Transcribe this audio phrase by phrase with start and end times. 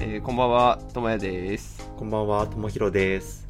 [0.00, 1.90] えー、こんばんは、ともやです。
[1.96, 3.48] こんばんは、ともひろです。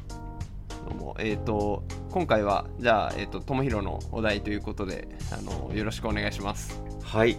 [0.89, 6.81] どうも、えっ、と、今回は、じゃあ、えっ、と、ともひろのお題ということで、あの、よろしくお願いします。
[7.03, 7.37] はい。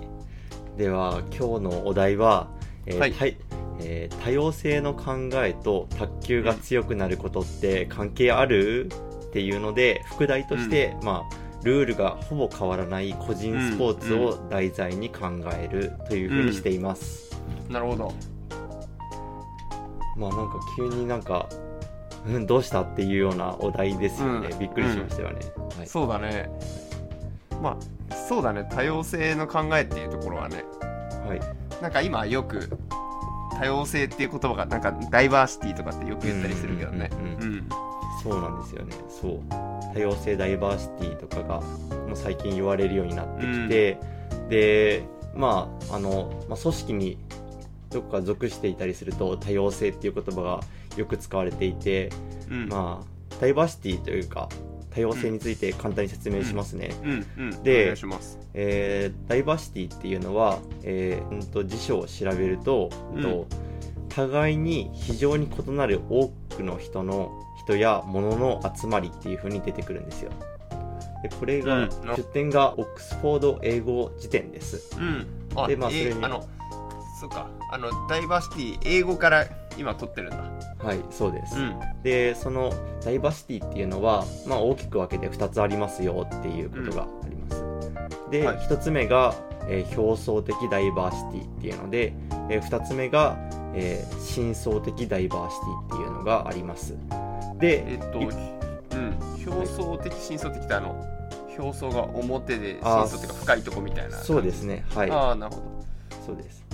[0.77, 2.51] では、今日のお題は、
[2.87, 3.37] えーはいたい
[3.81, 8.91] えー多様性の考えと卓球が強くなることって関係ある？
[9.27, 17.37] っていうので、副題として、まあ、ルールがほぼ変わらない個人スポーツを題材に考えるというふうにしています。
[17.69, 18.15] なるほど。
[20.17, 21.49] まあなんか急になんか、
[22.27, 24.49] うん、どうしたっていうようなお題ですよね。
[24.53, 25.41] うんびっくりしましたよね。
[25.77, 25.87] はい。
[25.87, 26.51] そうだね。
[27.63, 27.79] ま
[28.11, 30.65] あ、そうだね、多様性の考えっていうところはね、
[31.27, 31.41] はい。
[31.83, 32.71] なんか今よく、
[33.59, 37.11] 多様性っていう言葉が、なんか、ダイバーシティとかってよく言ったりするけどね。
[37.13, 37.69] うんうんうん。
[38.23, 39.41] そうなんですよねそう
[39.95, 43.99] 多様性ダイバーシティとかがもう最近言われるようになってきて、
[44.49, 45.03] で
[45.35, 47.19] まああの、まあ、組織に
[47.91, 50.61] どこか属していたりすると多様性っていう言葉が
[50.97, 52.11] よく使われていて、
[52.51, 52.69] うん。
[52.69, 54.49] まあダイバーシティというか
[54.91, 56.91] 多様性について簡単に説明しますね。
[57.63, 57.95] で。
[58.55, 63.23] えーダイバーシティっていうのは、えーうんと辞書を調べると、うん。
[63.23, 63.47] と
[64.09, 67.31] 互いに非常に異なる多くの人の
[67.65, 70.33] 人や物の集まりっていう風に出てくるんですよ。
[71.23, 71.91] でこれが、うん。
[72.17, 74.97] 出典がオックスフォード英語辞典です。
[74.99, 75.27] うん。
[75.55, 76.49] あ、でまあそれにえーあの、
[77.21, 80.39] そうか、あの、ダイバーシティ、英語から今取ってるんだ。
[80.83, 81.79] はいそうです、うん。
[82.03, 82.73] でその
[83.05, 88.57] ダイバーシティっていうのは、まあ、大きく分けて2つありますよっていうことがあります、で、はい。
[88.57, 89.35] 1つ目が、
[89.69, 92.15] えー表層的ダイバーシティっていうので、
[92.49, 93.37] え2つ目が、
[93.75, 96.95] えー深層的ダイバーシティっていうのがあります。
[97.59, 99.15] で、えっと、いうん、
[99.47, 100.97] 表層的、深層的ってあの、
[101.59, 104.17] 表層が表で、深層っていうか深いとこみたいな。
[104.17, 104.87] そうですね。
[104.95, 105.11] はい。
[105.11, 105.81] ああ、なるほど。
[106.27, 106.70] そうです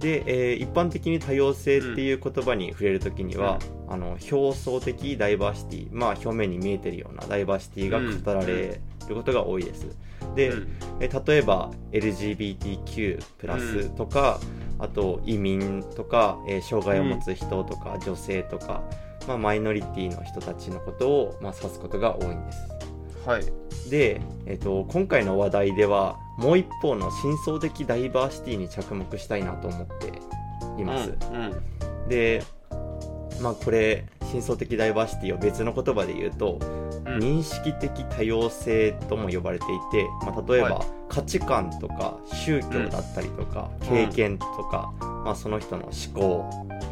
[0.00, 9.86] で、えー一般的に多様性っていう言葉に触れるときには、あの表層的ダイバーシティまあ表面に見えてるようなダイバーシティが語られることが多いです、
[10.34, 10.68] で、うん。
[11.00, 14.40] え例えば LGBTQ+ プラスとか、
[14.78, 18.82] あと移民とか、えー障害を持つ人とか、女性とか、
[19.28, 22.89] まあ、マイノリティの人たちのことを、まあ、指すことが多いんです
[23.26, 23.90] はい。
[23.90, 30.08] で、えっと今回の話題ではもう一方の深層的ダイバーシティに着目したいなと思って
[30.80, 32.08] います、うん。
[32.08, 32.42] で
[33.40, 36.58] まあこれ深層的ダイバーシティを別の言葉で言うと、
[37.04, 37.18] うん。
[37.18, 43.88] 認識的多様性とも呼ばれていて、まあ、例えば、は価値観とか宗教だったりとか、うん。
[43.88, 44.92] 経験とか、
[45.24, 46.48] まあ、その人の思考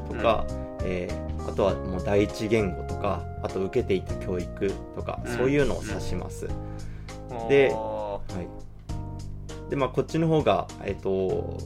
[0.09, 0.45] とか、
[0.85, 5.37] えーあとはもう第一言語とかあと受けていた教育とか、うん。
[5.37, 6.47] そういうのを指します、
[7.31, 7.49] うん。
[7.49, 8.21] であは
[9.67, 9.71] い。
[9.71, 11.59] でまあこっちの方がえっ、と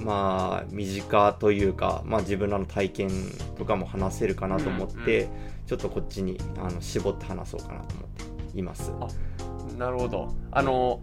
[0.00, 3.10] まあ身近というか、まあ、自分らの体験
[3.56, 5.28] とかも話せるかなと思って、うん
[5.68, 8.08] ちょっとこっちにあの絞って話そうかなと思っ
[8.52, 8.90] ています。
[8.90, 10.34] ーなるほど。
[10.50, 11.00] あの、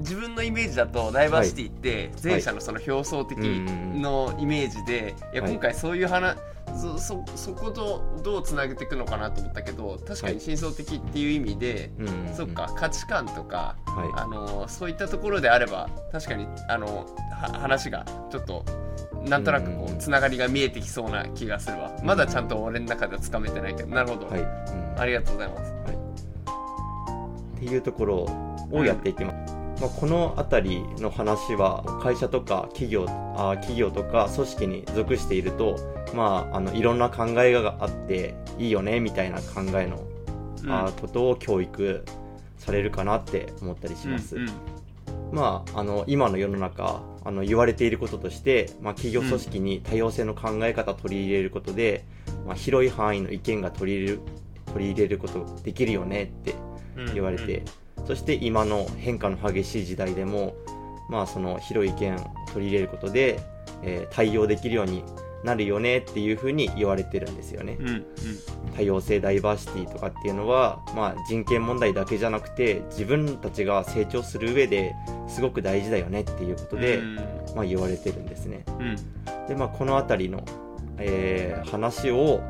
[0.00, 4.02] 自分のイメージだとダイバーシティって前者のその表層的うん。
[4.02, 5.52] のイメージで、いやはい。
[5.52, 6.36] 今回そういう話
[6.76, 12.34] そそそことどうつなげていくのかなと思ったけど確かに深層的っていう意味で、うんうんうん。
[12.34, 14.10] そっか価値観とかはい。
[14.14, 18.64] あのそういったところであれば確かにあのは話がちょっと
[19.24, 21.90] なんとなくこうんうつながりが見えてきそうな気がするわ。
[22.02, 23.88] まだちゃんと俺の中ではつかめてないけど。
[23.88, 25.72] なるほど、はい、うんありがとうございます。
[27.56, 28.26] っていうところ
[28.70, 29.35] をやっていきます、
[29.80, 35.76] まあ、この辺りの話は会社とか企業あ企業とか組織に属していると、
[36.14, 40.02] まあ、あのいろんな考えがあっていいよねみたいな考えの、
[40.64, 40.72] うん。
[40.72, 42.04] あことを教育
[42.56, 44.54] されるかなって思ったりします、うんうん。
[45.32, 52.04] まあ、あの今の世の中あの言われていることとして、まあ、企業組織に多様性の考え方を取り入れることで、
[52.46, 54.20] まあ、広い範囲の意見が取り入れる
[54.72, 56.54] 取り入れることができるよねって
[56.96, 57.14] うん。
[57.14, 57.62] 言われて、
[58.06, 60.54] そして今の変化の激しい時代でも、
[61.08, 62.18] まあ、その広い意見を
[62.52, 63.40] 取り入れることで、
[63.82, 65.02] えー対応できるように
[65.44, 67.76] なるよねっていうふうに言われてるんですよね。
[67.78, 68.06] うんうん
[68.76, 74.94] 多様性ダイバーシティとかっていうのは、まあ、人権問題だけじゃなくて自分たちが成長する上で
[75.28, 77.16] すごく大事だよねっていうことで、うん
[77.54, 78.64] まあ、言われてるんですね。
[78.78, 78.96] うん
[79.48, 80.44] で、まあ、この辺りの、
[80.98, 82.40] えー話を、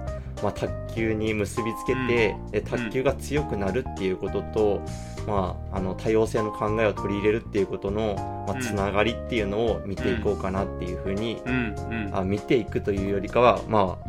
[0.42, 4.82] まあ、卓球に結びつけて、で卓球が強くなるっていうことと、
[5.26, 8.14] まあ、あの多様性の考えを取り入れるっていうことの、
[8.46, 8.60] まあ、うん。
[8.60, 11.74] つながりっていうのを見ていこうかなっていうふうに、うん。
[11.74, 12.16] うん。
[12.16, 14.08] あ見ていくというよりかは、まあ、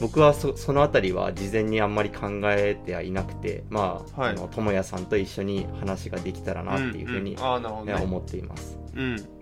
[0.00, 4.30] 僕はそそのあたりは事前にあんまり考えてはいなくて、まあ、はい。
[4.30, 7.38] あの智也さんと一緒に話ができたらなっていうふうに、ん。
[7.38, 7.42] ん。
[7.42, 7.94] ああなるほどね。
[7.94, 8.78] ね思っています。
[8.94, 9.35] うん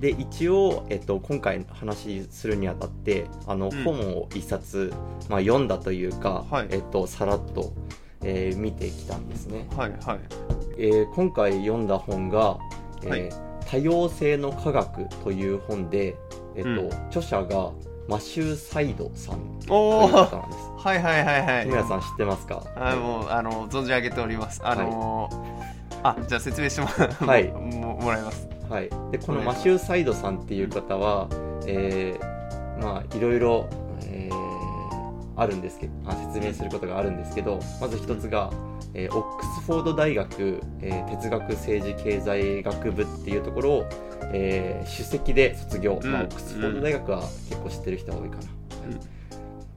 [0.00, 3.84] で一応、えっと、今回話するにあたってあの、うん。
[3.84, 4.92] 本を一冊、
[5.28, 6.68] まあ、読んだというか、はい。
[6.70, 7.72] えっと、さらっと、
[8.24, 10.18] えー見てきたんですね、はいはい。
[10.78, 12.58] えー今回読んだ本が、
[13.02, 13.30] えーはい。
[13.70, 16.16] 多様性の科学」という本で、
[16.56, 16.92] えっとうん。
[17.08, 17.70] 著者が
[18.08, 19.74] マシュー・サイドさんと
[20.06, 20.70] いう方なんです。
[20.78, 21.66] はいはいはいはい。
[21.66, 22.64] 皆さん知ってますか？
[22.74, 24.60] あもうあの存じ上げております。
[24.64, 27.48] あのーあじゃあ説明しても,、はい。
[27.48, 31.28] ももらいますはい、でこのマシュー・サイドさんっていう方は、
[31.66, 32.30] えー
[32.80, 33.68] まあいろいろ、
[34.04, 34.40] えー
[35.36, 38.50] あるんですけどあ説明することがあるんですけどまず一つが、
[38.94, 43.86] えーオックスフォード大学、えー哲学政治経済学部っていうところを、
[44.32, 46.12] えー首席で卒業、うん。
[46.12, 49.00] まあ、オックスフォード大学は結構知ってる人が多いかな、うん。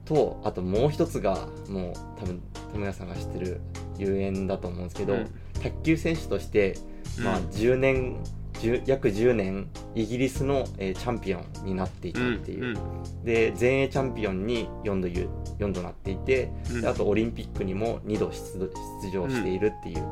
[0.04, 2.42] とあともう一つがもう多分
[2.74, 3.60] 友也さんが知ってる
[3.98, 5.30] 有縁だと思うんですけど、うん。
[5.62, 6.78] 卓球選手として
[7.18, 7.44] まあ、うん。
[7.46, 8.43] 10年10
[8.86, 15.28] 約10年イギリスの、えーチャンピオンになっていたっていう、うんで全英チャンピオンに4度ゆ
[15.58, 16.80] 4度なっていて、うん。
[16.82, 18.70] であとオリンピックにも2度出
[19.02, 20.04] 出場しているっていう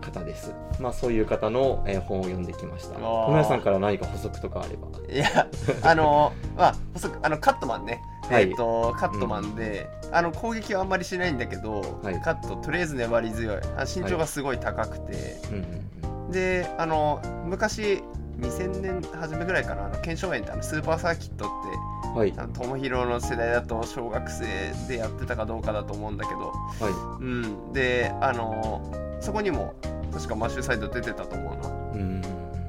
[0.00, 2.96] 方です、まあそういう方の、えー本を読んできました。
[2.96, 3.26] あー。
[3.26, 4.88] 友也さんから何か補足とかあれば。
[5.12, 5.48] いや
[5.82, 8.44] あの まあ補足あのカットマンね、はい。
[8.44, 12.20] えっ、とカットマンで、あの攻撃はあんまりしないんだけど、はい。
[12.20, 13.56] カットとりあえず粘り強い。
[13.76, 16.01] あ身長がすごい高くて、うんうん
[16.32, 18.02] であの昔
[18.40, 22.34] 2000年初めぐらいかなあの腱鞘炎ってあのスーパーサーキットってうんはい。
[22.36, 24.46] あの友広の世代だと小学生
[24.88, 28.82] でやってたかどうかだと思うんだけど、はうん、であの
[29.20, 29.74] そこにも
[30.12, 31.68] 確かマッシュサイド出てたと思うな。
[31.68, 32.22] いうん。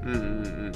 [0.06, 0.74] うんうん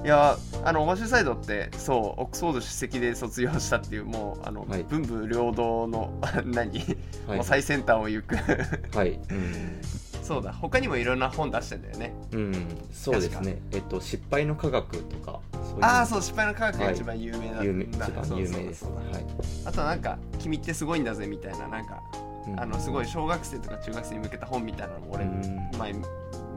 [0.00, 0.04] ん。
[0.04, 4.82] いやあのマッシュサイドってそうオックスフォード首席で卒業したっていうもうあの、はい。
[4.84, 6.12] 文武両道の
[6.44, 6.80] 何、
[7.28, 7.36] はい。
[7.36, 8.36] もう最先端を行く。
[8.96, 9.20] はい。
[9.30, 9.80] うん
[10.22, 12.14] そうだ他にもいろんな本出してんだよね。
[12.32, 13.60] うん、そうですね。
[13.72, 15.40] えっと失敗の科学とか
[15.80, 19.26] ああそう失敗の科学が一番有名なんだ、有名一番そう有名ですはい。
[19.66, 22.02] あとなんか「君ってすごいんだぜ」みたいななんか
[22.46, 22.60] うん。
[22.60, 25.70] あのすごい小学生とか中学生に向けた本みたいなのも俺うん。
[25.78, 25.94] 前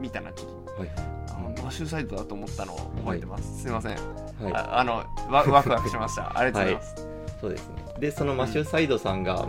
[0.00, 0.90] 見たなちょっとはい。
[0.96, 1.16] あ
[1.62, 4.52] マッシュサイドだと思ったのを覚えてます、すいません、はい。
[4.54, 6.32] ああのわワクワクしました。
[6.38, 7.08] ありがとうございます、
[7.40, 7.86] そうですね。
[7.98, 9.46] で、そのマシュー・サイドさんが、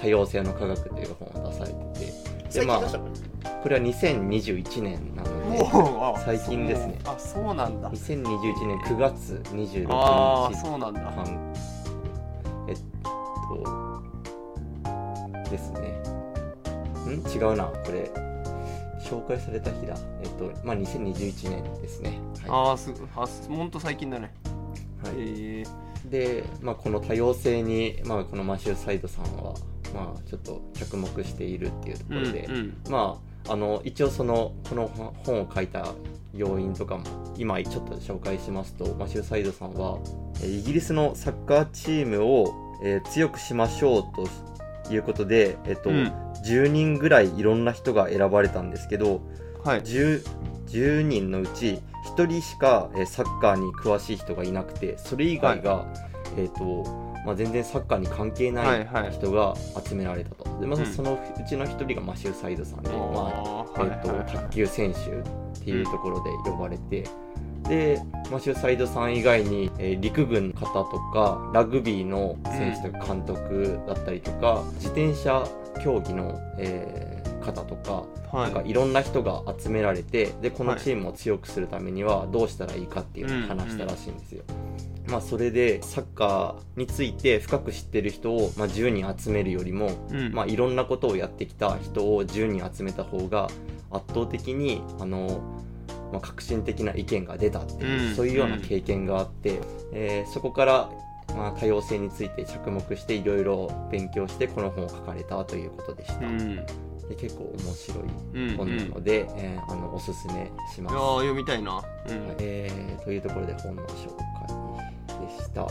[0.00, 2.12] 多様性の科学という本を出されて
[2.50, 2.80] て、で、まあ、
[3.62, 5.64] これは2021年なので、
[6.24, 11.54] 最近ですねあそうなんだ2021年9月26ああ日そうなんだ間、
[12.68, 12.76] えっ
[15.44, 16.02] と、ですね。
[17.06, 17.20] ん？
[17.30, 18.10] 違うな、これ。
[19.00, 19.94] 紹介された日だ。
[20.22, 22.18] えっと、まあ、2021年ですね。
[22.48, 24.32] はああすあほんと最近だね
[25.04, 25.06] い。
[25.06, 25.64] はいへえ
[26.10, 29.54] で、まあ、この多様性に、まあ、このマシュー・サイドさんは、
[29.94, 34.88] まあ、ちょっと着目しているっていうところで、うんうんまあ、あの一応そのこの
[35.24, 35.88] 本を書いた
[36.32, 37.04] 要因とかも
[37.36, 39.98] 今ちょっと紹介しますとマシュー・サイドさんは
[40.42, 46.12] えーイギリスのサッカーチームを、えー強くしましょうということで、えっとうん。
[46.44, 49.22] 10人ぐらいいろんな人が選ばれたんですけど
[49.62, 49.82] はい。
[49.82, 50.22] 10,
[50.66, 51.80] 10人のうち
[52.16, 55.86] 1人しか、えーサッカーに詳しい人がいなくてそれ以外が、
[56.36, 56.84] えーと
[57.24, 59.10] まあ、全然サッカーに関係なはいいはい。
[59.12, 59.54] 人が
[59.86, 60.84] 集められたと、でまうん。
[60.84, 67.04] ずそのうちの1人がマシュー・サイドさんで、まああえーと卓球選手っていうところで呼ばれて、
[67.68, 67.98] で
[68.30, 75.46] マシュー・サイドさん以外に、えー陸軍の方とかラグビーの選手とか監督だったりとか、自転車
[75.82, 77.13] 競技の、えー
[77.44, 84.42] 方とかはなんかいろんな人が集められてでこのチームを強くするためにはどうしたらいいかっていうのを話したらしいんですよ。
[85.06, 90.32] まあ、それでサッカーについて深く知ってる人を、まあ、10人集めるよりも、うん。
[90.32, 93.48] まあ、いろんなことをやってきた人を10人集めた方が
[93.90, 95.40] 圧倒的にあの、
[96.10, 98.14] まあ、革新的な意見が出たっていう、うん。
[98.14, 99.60] そういうような経験があって、
[99.92, 100.90] えーそこから、
[101.36, 106.26] まあ、多様性について着目していろいろ勉強してこの本を書かれたということでした。
[106.26, 106.64] うん
[107.08, 110.92] で結構面白うんい本なので、えーあのおすすめします。
[110.94, 111.82] いやー読みたいな。
[112.08, 112.34] うん。
[112.40, 115.68] えーというところで本の紹介でした。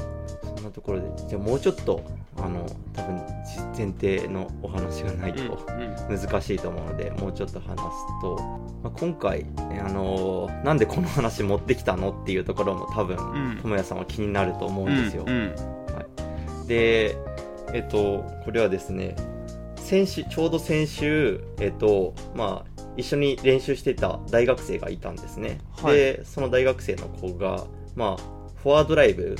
[0.56, 2.02] そんなところで、じゃあもうちょっと、
[2.38, 3.16] あの、多分
[3.76, 8.36] 前提のお話がないとうん難しいと思うので、もうちょっと話すと、
[8.84, 13.58] まあ、今回、えーあのーなんでこの話持ってきたのっていうところも多分、うん。
[13.58, 15.24] 智也さんは気になると思うんですよ。
[15.26, 15.54] うん
[16.62, 16.68] うん。
[16.68, 17.18] で、
[17.74, 19.16] えっと、これはですね、
[19.84, 25.60] 先週、ちょうど先週、えっと、まあ、一緒に練習してた大学生がいたんですね。
[25.82, 25.96] はい。
[25.96, 28.18] で、その大学生の子が、まあ、
[28.62, 29.36] フォアドライブ、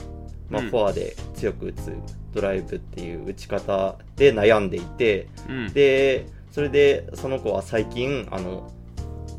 [0.50, 0.70] まあ、うん。
[0.70, 1.94] フォアで強く打つ
[2.34, 5.74] ドライブっていう打ち方で悩んでいて、うん。
[5.74, 8.70] で、それで、その子は最近、あの、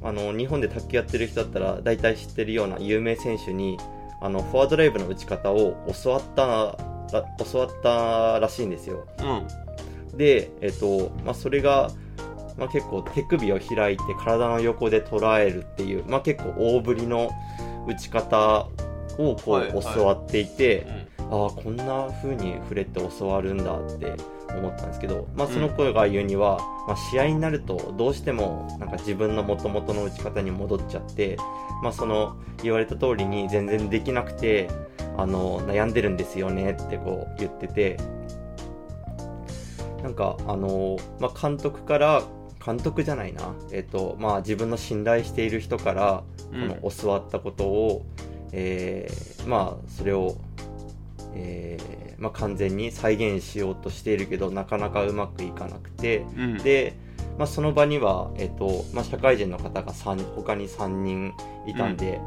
[0.02, 3.78] あの、日本で卓球やってる人だったら、大体知ってるような有名選手に、
[4.25, 6.78] あのフォアドライブの打ち方を教わったら
[7.52, 9.06] 教わったらしいんですよ。
[9.18, 9.63] うん
[10.16, 11.90] で、えっとまあ、それが、
[12.56, 17.30] まあ、結構手首を開いて体の横で捉えるっていう、まあ、結構大振りの
[17.88, 18.68] 打ち方
[19.18, 19.94] をこう、はいはい。
[19.94, 24.14] 教わっていて、うんああこんな風に触れて教わるんだって
[24.56, 31.37] 思ったんですけど、まあ、その声が言うには、まあ、試合になるとどうしてもなんか自分の元々の打ち方に戻っちゃって、
[31.83, 34.68] まあ、その言われた通りに全然できなくて
[35.16, 37.97] あの悩んでるんですよねってこう言ってて
[40.04, 42.23] なんかあの、まあ、監督から
[42.64, 46.68] 監督じゃないな、えっとまあ、自分の信頼している人からこうん。
[46.68, 48.06] の教わったことを、
[48.52, 50.37] えーまあそれを、
[51.34, 56.18] えーまあ、完全に再現しようとしているけどなかなかうまくいかなくて。
[56.37, 56.58] うん。
[56.58, 56.96] で、
[57.38, 61.32] まあ、その場には、えっとまあ、社会人の方が3他に3人
[61.66, 62.20] いたんで、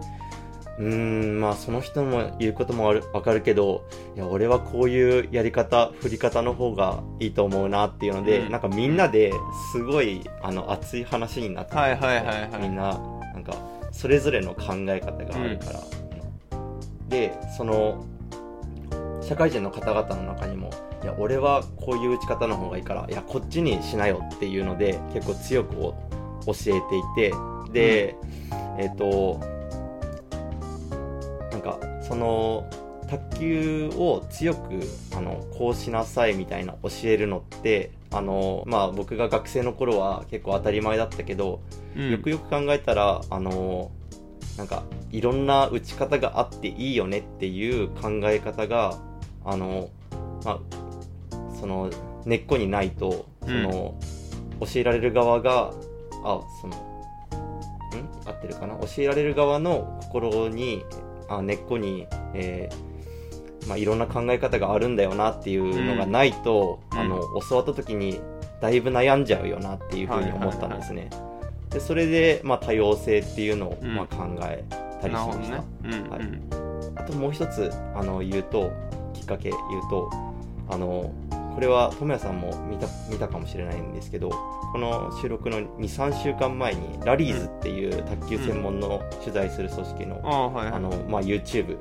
[0.78, 8.52] うーんまあその人も言うこともあるわかるけどいや俺はこういうやり方振り方の方がいいと思うなっていうので、うん。
[8.52, 9.34] なんかみんなで
[9.72, 12.08] すごいあの熱い話になってたんですよ。
[12.08, 12.62] はいはいはいはい。
[12.62, 13.00] みんな
[13.34, 13.56] なんか
[13.92, 15.80] それぞれの考え方があるから、
[17.10, 18.06] でその
[19.22, 20.70] 社会人の方々の中にも
[21.04, 25.94] いや俺はこういう打ち方の方がいいからいやこっちにしなよっていうので結構強く教
[26.46, 26.82] えてい
[27.16, 27.34] て
[27.72, 28.16] で、
[28.78, 29.57] えっ、と
[32.08, 32.70] その
[33.08, 34.82] 卓球を強く
[35.16, 41.62] あのこうしなさいみたいな教えるのってあの、まあ、僕が学生の頃は結構当たり前だったけど、
[41.96, 42.12] うん。
[42.12, 43.92] よくよく考えたらあの
[44.58, 48.98] なんかいろんな打ち方があっていいよねっていう考え方が
[49.46, 49.90] あの、
[50.44, 50.60] まあ、
[51.60, 51.90] その
[52.26, 53.98] 根っこにないとその、
[54.60, 55.72] 教えられる側が
[56.26, 56.80] あそのん？
[58.26, 58.76] 合ってるかな？
[58.80, 60.84] 教えられる側の心に
[61.30, 67.00] あ根っこに、えーまあ、いろんな考え方があるんだよなっていうのがないと、うん。
[67.00, 68.20] あの教わった時に
[68.62, 71.10] だいぶ悩んじゃうよなっていうふうに思ったんですね。
[71.70, 73.96] でそれで、まあ、多様性っていうのを、うん。
[73.96, 74.64] まあ、考え
[75.02, 75.58] たりしました。
[75.58, 75.64] ね。
[75.84, 76.20] うんはい。
[76.22, 78.72] うんあともう一つあの言うと
[79.14, 80.10] きっかけ言うと
[80.70, 81.12] あの
[81.58, 91.80] これは智也さんも見た見たかもしれないんですけどこの収録の23週間前にラリーズっていう卓球専門の取材する組織の,、あのまあ、YouTube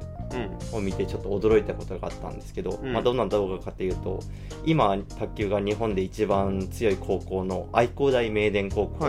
[0.72, 0.78] うん。
[0.78, 2.92] を見てちょっと驚いたことがあったんですけど、うん。
[2.92, 4.20] まあ、どんな動画かというと
[4.64, 9.06] 今卓球が日本で一番強い高校の愛工大名電高校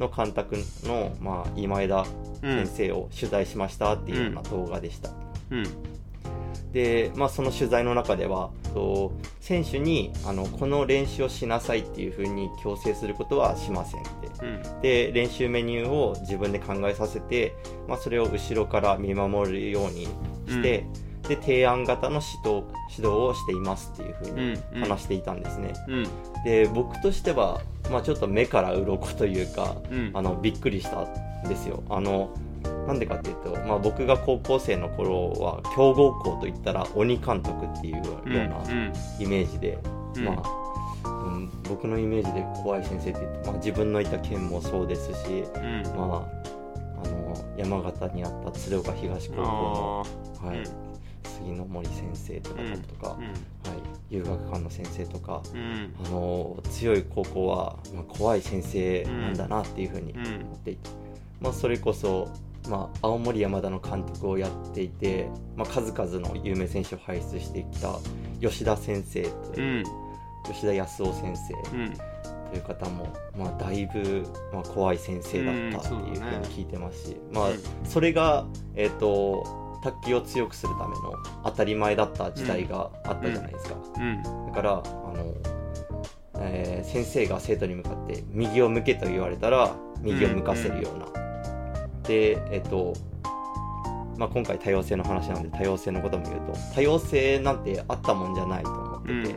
[0.00, 2.04] の監督の、まあ、今枝
[2.42, 5.10] うん先生を取材しましたっていうような動画でした。
[5.50, 5.89] うん
[6.72, 14.10] で、まあ、その取材の中ではと選手にあのこの練習をしなさいっていうふうに強制することはしませんって。
[14.44, 14.80] うん。
[14.80, 17.54] で練習メニューを自分で考えさせて、
[17.88, 20.06] まあ、それを後ろから見守るように
[20.46, 20.86] して、
[21.28, 24.80] で提案型の指導指導をしていますっていうふうにうん。
[24.80, 26.08] 話していたんですね、うん。
[26.44, 27.60] で僕としては、
[27.90, 30.10] まあ、ちょっと目から鱗というかうん。
[30.14, 31.82] あのびっくりしたんですよ。
[31.90, 32.30] あの
[32.86, 38.92] なんでかっていうと、まあ、僕が高校生の頃は強豪校といったら鬼監督っていうよううんなうん。
[39.18, 39.78] イメージで、
[40.16, 40.24] うん。
[40.24, 45.82] まあ、うん、僕のイメージで怖い先生って言うと、まあ、自分のいた県もそうですし、うん。
[45.96, 50.06] まあ、あの山形にあった鶴岡東高校の、
[50.48, 50.66] はい。
[51.24, 53.34] 杉野森先生とかうんとか、はい、うん。
[54.10, 55.94] 遊学館の先生とか、うん。
[56.06, 60.18] あの強い高校は、まあ、怖い先生なんだなっていうふうにうん。
[60.18, 60.90] 思っていて、
[61.40, 62.28] まあ、それこそ、
[62.68, 67.98] まあ、青森山田の監督をやっていて、まあ、数々の有名選手を輩出してきた
[68.40, 69.84] 吉田先生とういう、ん。
[70.44, 71.92] 吉田康夫先生うん
[72.50, 77.58] という方も、まあ、だいぶ、まあ、怖い先生だったっていうふうに聞いてますし、まあうん。
[77.84, 79.44] それが、えー、と
[79.84, 81.14] 卓球を強くするための
[81.44, 83.76] 当たり前だった時代があったじゃないですか。
[83.96, 84.22] うん。
[84.46, 85.34] だからあの、
[86.40, 91.06] えー先生が生徒に向かって右を向けと言われたら右を向かせるような、
[92.10, 92.94] でえっ、と
[94.18, 99.34] まあ、今回多様性の話なので多様性のことも言うと多様性なんてあったもんじゃないと思ってて、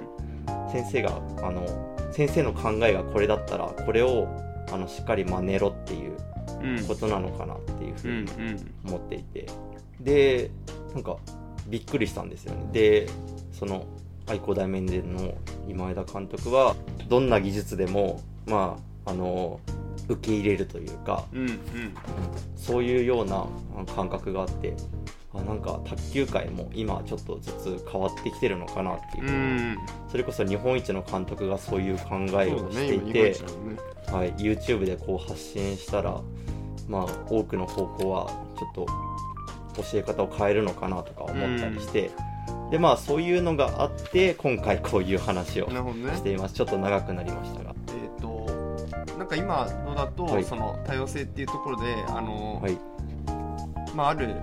[0.72, 1.65] 先生があの
[2.12, 4.27] 先生の考えがこれだったらこれを
[4.72, 6.18] あのしっかり真似ろっていう
[6.62, 6.86] うん。
[6.86, 8.74] ことなのかなっていうふううんにうん。
[8.86, 9.48] 思っていて
[10.01, 10.51] で
[10.94, 11.15] なんか
[11.68, 12.68] びっくりしたんですよね。
[12.74, 13.08] で
[13.51, 13.86] その
[14.27, 15.34] 愛工大面での
[15.70, 16.75] 今枝監督は
[17.08, 19.60] どんな技術でもまああの
[20.10, 21.57] 受け入れるというかうんうん。
[22.55, 24.75] そういうようなあ感覚があって
[25.33, 29.27] あなんか卓球界も今ちょっとずつ変わってきてるのかなっていう。
[29.27, 29.77] う、ん。
[30.10, 33.79] それこそ日本一の監督がそういう考えをしていて、一だもんね。
[34.12, 36.22] はい、YouTube でこう発信したら、
[36.88, 38.27] まあ、多くの高校は
[38.60, 38.86] ちょっと
[39.91, 42.12] 教え方を変えるのかなとか思ったりして、
[42.69, 46.53] でまあそういうのがあって今回こういう話をしています。
[46.53, 47.72] ちょっと長くなりましたが。
[47.72, 47.82] えっ、と
[49.17, 50.43] なんか今のだと、はい。
[50.43, 52.77] その多様性っていうところであの、はい。
[53.96, 54.36] まあ、ある、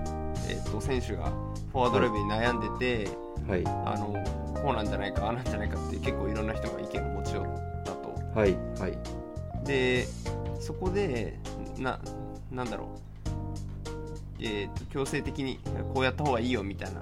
[0.47, 1.31] えー、と選手が
[1.71, 3.09] フォワードレベルに悩んでて、
[3.47, 3.63] はい。
[3.65, 4.13] あの
[4.61, 7.45] こうなんじゃないかああなんじゃないかって結構いろんな人が意見を持ち寄っ
[7.83, 8.39] たと。
[8.39, 8.55] はい。
[8.79, 8.97] はい。
[9.65, 10.07] で
[10.59, 11.39] そこで
[11.77, 11.99] な
[12.51, 13.27] なんだろう、
[14.39, 15.59] えー、と強制的に
[15.93, 17.01] こうやった方がいいよみたいな。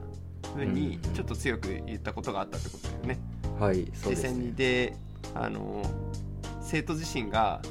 [0.54, 1.14] 風にうん。
[1.14, 3.20] ちょっと強く言ったことがあったってことだよね。
[3.60, 3.86] はい。
[3.94, 4.46] そう実際ですね。
[4.46, 4.94] にで
[5.36, 5.84] あの
[6.70, 7.62] 生徒自身が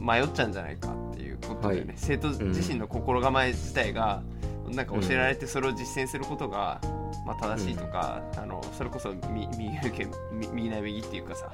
[0.00, 1.94] 迷っちゃうんじゃないかっていうことだよね、はい。
[1.96, 4.22] 生徒自身の心構え自体が、
[4.70, 6.80] なんか教えられてそれを実践することが、
[7.26, 11.50] まあ、正しいとか、あのそれこそみ右受けみ右な右っていうかさ、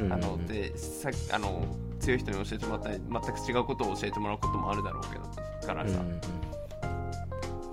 [0.00, 0.12] うん。
[0.12, 1.66] あのでさあの
[2.00, 6.20] 強い人に教えてもらったり全く違うことを教えてもらうこともあるだろうけどからさ、うんうん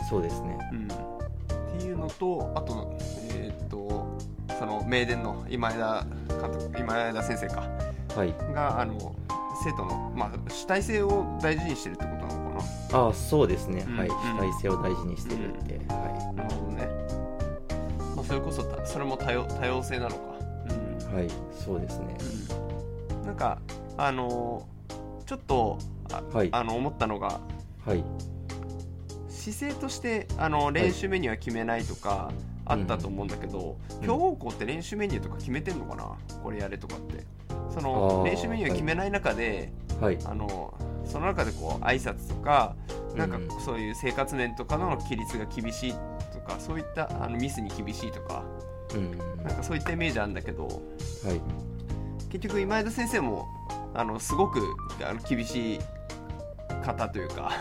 [0.07, 0.57] そうですね。
[0.71, 0.87] うん。
[0.87, 2.95] っていうのとあと
[3.31, 4.17] えーっと
[4.59, 7.84] その名電の今枝監督今枝先生か
[8.15, 8.33] はい。
[8.53, 9.15] があの
[9.63, 14.07] 生徒の、まあ、主体性を大事にしてるってことなのかああそうですね、はい。
[14.07, 14.15] うん。
[14.15, 16.89] うん主体性を大事にしてるって、はななるほどね、
[18.15, 20.35] まあ、それこそたそれも多様多様性なのか。
[21.11, 22.17] い、はい、そうですね。
[23.11, 23.59] うん、うん、なんか
[23.97, 24.67] あの
[25.25, 25.77] ちょっと
[26.11, 26.49] あ,、はい。
[26.51, 27.39] あの思ったのが
[27.85, 28.03] はい
[29.51, 32.31] 姿勢としてあの練習メニューは決めないとか、
[32.65, 34.05] あったと思うんだけど、うん。
[34.05, 36.11] 強豪校って練習メニューとか決めてんのかな？
[36.43, 37.23] これやれとかって。
[37.69, 38.25] そあのー。
[38.25, 39.71] 練習メニューを決めない中で、
[40.01, 40.17] はい。
[40.25, 40.73] あの
[41.05, 42.75] その中でこう挨拶とか
[43.15, 45.93] なんかうんそういう生活面とかの規律が厳しい
[46.33, 48.43] とかそういったあのミスに厳しいとか
[48.95, 49.17] うん。
[49.43, 51.41] なんかそういったイメージあるんだけどはい。
[52.31, 53.47] 結局今枝先生も
[53.93, 54.59] あのすごく
[55.07, 55.79] あの厳しい
[56.85, 57.51] 方というか、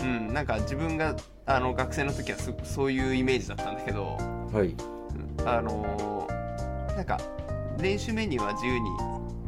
[0.00, 0.06] うん。
[0.06, 4.18] うん、なんか自分があの学生の時はすそういうイメージだったんだけど、
[4.52, 4.68] はい。
[5.38, 7.18] うんあのーなんか
[7.78, 8.88] 練習メニューは自由に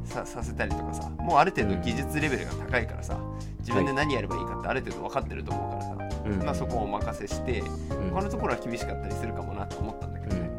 [0.05, 3.19] ささせたりとかさもうある程度技術レベルが高いからさ
[3.61, 6.45] 自分で何やればいいかってある程度分かってると思うからさ、うん。
[6.45, 7.65] まあ、そこをお任せしてう
[8.07, 8.11] ん。
[8.11, 10.37] 他のところは厳しかったりするかもなと思ったんだけど。
[10.37, 10.51] ね。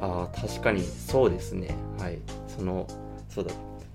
[0.00, 1.74] ああ確かにそうですね。
[1.98, 2.18] はい。
[2.46, 2.86] その
[3.28, 3.52] そうだ。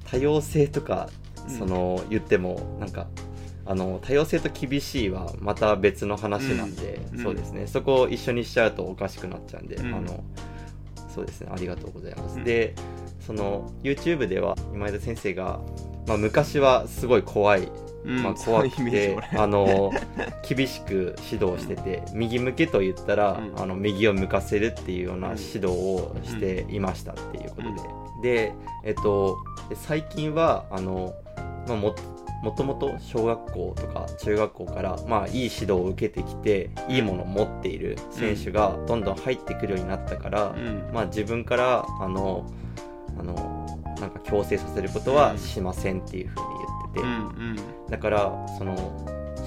[0.09, 1.09] 多様性とか
[1.47, 1.55] うん。
[1.57, 3.07] その、言ってもなんか
[3.69, 7.23] あの多様性と厳しいはまた別の話なんで、うん。
[7.23, 7.67] そうですね。
[7.67, 9.93] そこを一緒にしちゃうとおかしくなっちゃうんで、うん。
[9.93, 10.23] あの
[11.13, 11.51] そうですね。
[11.53, 12.43] ありがとうございます、うん。
[12.43, 12.73] で
[13.19, 15.59] その YouTube では今枝先生が、
[16.07, 17.71] まあ、昔はすごい怖い。
[18.05, 18.23] うん。
[18.23, 19.91] まあ、怖くてメージ俺あの
[20.49, 23.61] 厳しく指導してて右向けと言ったら、うん。
[23.61, 28.53] あの右を向かせるっていうような指導をしていましたっていうことで、で、
[28.83, 29.37] えっと、
[29.69, 31.13] で最近はあの、
[31.67, 31.93] まあ、も
[32.41, 40.89] もともと小学校とか中学校から、まあ、いい指導を受けてきていいものを持っている選手がどんどん入ってくるようになったから、うん。
[40.93, 42.49] まあ、自分からあの
[43.19, 47.05] あのなんか強制させることはしませんっていうふうに言ってて。
[47.05, 47.55] うん
[47.89, 48.75] だからその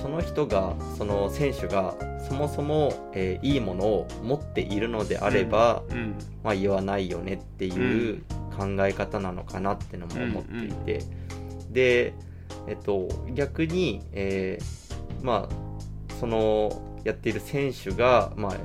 [0.03, 1.95] その人がその選手が
[2.29, 6.15] そもそも、えーいいものを持っているのであれば、うんうん。
[6.43, 8.23] まあ、言わないよねっていう
[8.57, 11.05] 考え方なのかなってのも思っていて、
[11.71, 12.15] で、
[12.69, 15.63] えっと、逆に、えーまあ
[16.19, 18.57] そのやっている選手が、まあ、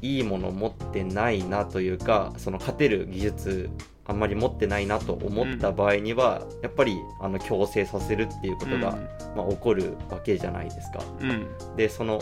[0.00, 3.70] いいものを持ってないなというかその勝てる技術
[4.06, 8.98] あんまり持ってないなと思った場合には、やっぱりあの強制させるっていうことが、
[9.36, 11.04] まあ、起こるわけじゃないですか。
[11.20, 11.76] うん。
[11.76, 12.20] でその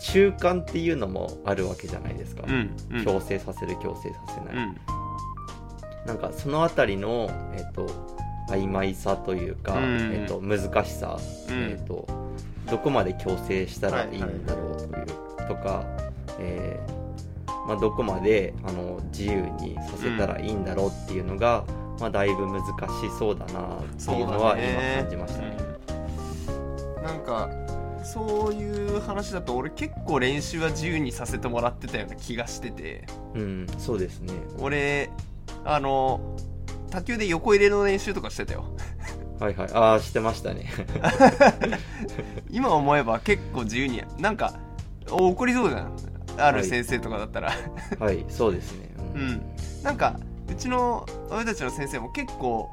[0.00, 2.76] 中間っていうのもあるわけじゃないですか、うん。
[2.90, 3.04] うん。
[3.04, 4.76] 強制させる強制させない、うん。
[6.06, 7.86] なんかそのあたりの、えっと
[8.50, 10.12] 曖昧さというか、うん。
[10.12, 11.54] えっと難しさ、うん。
[11.70, 12.06] えっと
[12.70, 15.06] どこまで強制したらいいんだろうという、
[15.48, 15.84] とか、
[16.38, 17.00] えー
[17.66, 21.64] まあ、どこまであの自由にさせたらいいんだろうっていうのが、
[22.00, 22.64] まあ、だいぶ難し
[23.18, 25.56] そうだなっていうのは今感じましたね。
[26.98, 27.02] うん。
[27.04, 27.48] なんか
[28.04, 33.04] そういう話だと俺結構練習は自由にさせてもらってたような気がしてて。
[33.34, 34.32] うん、そうですね。
[34.58, 35.10] 俺
[35.64, 36.20] あの
[36.90, 38.64] 卓球で横入れの練習とかしてたよ。
[39.38, 39.70] はいはい。
[39.72, 40.70] ああ、してましたね。
[42.50, 44.54] 今思えば結構自由になんか
[45.10, 45.92] お怒りそうじゃん。
[46.38, 47.52] あはいる先生とかだったら、
[47.98, 48.90] はい、そうですね。
[49.14, 49.42] うん。
[49.82, 50.18] なんか
[50.50, 52.68] うちの俺たちの先生も結構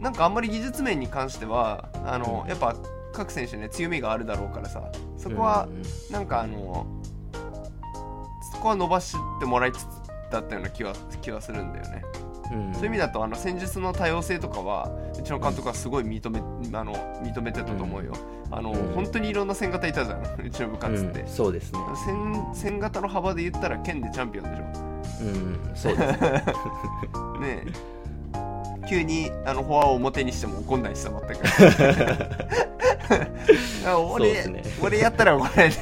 [0.00, 2.48] なんかあんまり技術面に関してはあの、うん。
[2.48, 2.76] やっぱ
[3.12, 4.82] 各選手ね強みがあるだろうからさ
[5.16, 5.82] そこはうんうん。
[6.12, 6.86] なんかあの
[8.52, 9.86] そこは伸ばしてもらいつつ
[10.30, 12.02] だったような気は気はするんだよね
[12.52, 12.72] うん。
[12.72, 16.40] そういう意味だとあの戦術の多様性とかはうちの監督はすごい認め
[16.78, 18.12] あの認めてたと思うよ、
[18.50, 18.92] あのうん。
[18.94, 21.28] 本当にいろんな戦型いたじゃんうちの部活って、うん。
[21.28, 21.78] そうですね。
[22.04, 24.64] 戦戦型の幅で言ったら県でチャンピオンでしょ。
[25.22, 25.70] うん。
[25.74, 26.44] そうですね。
[27.40, 27.96] ねえ。
[28.88, 31.42] 急にあのフォアを表にしても怒んないしさ全く。
[34.12, 34.62] 俺ね。
[34.80, 35.74] 俺やったら怒られる。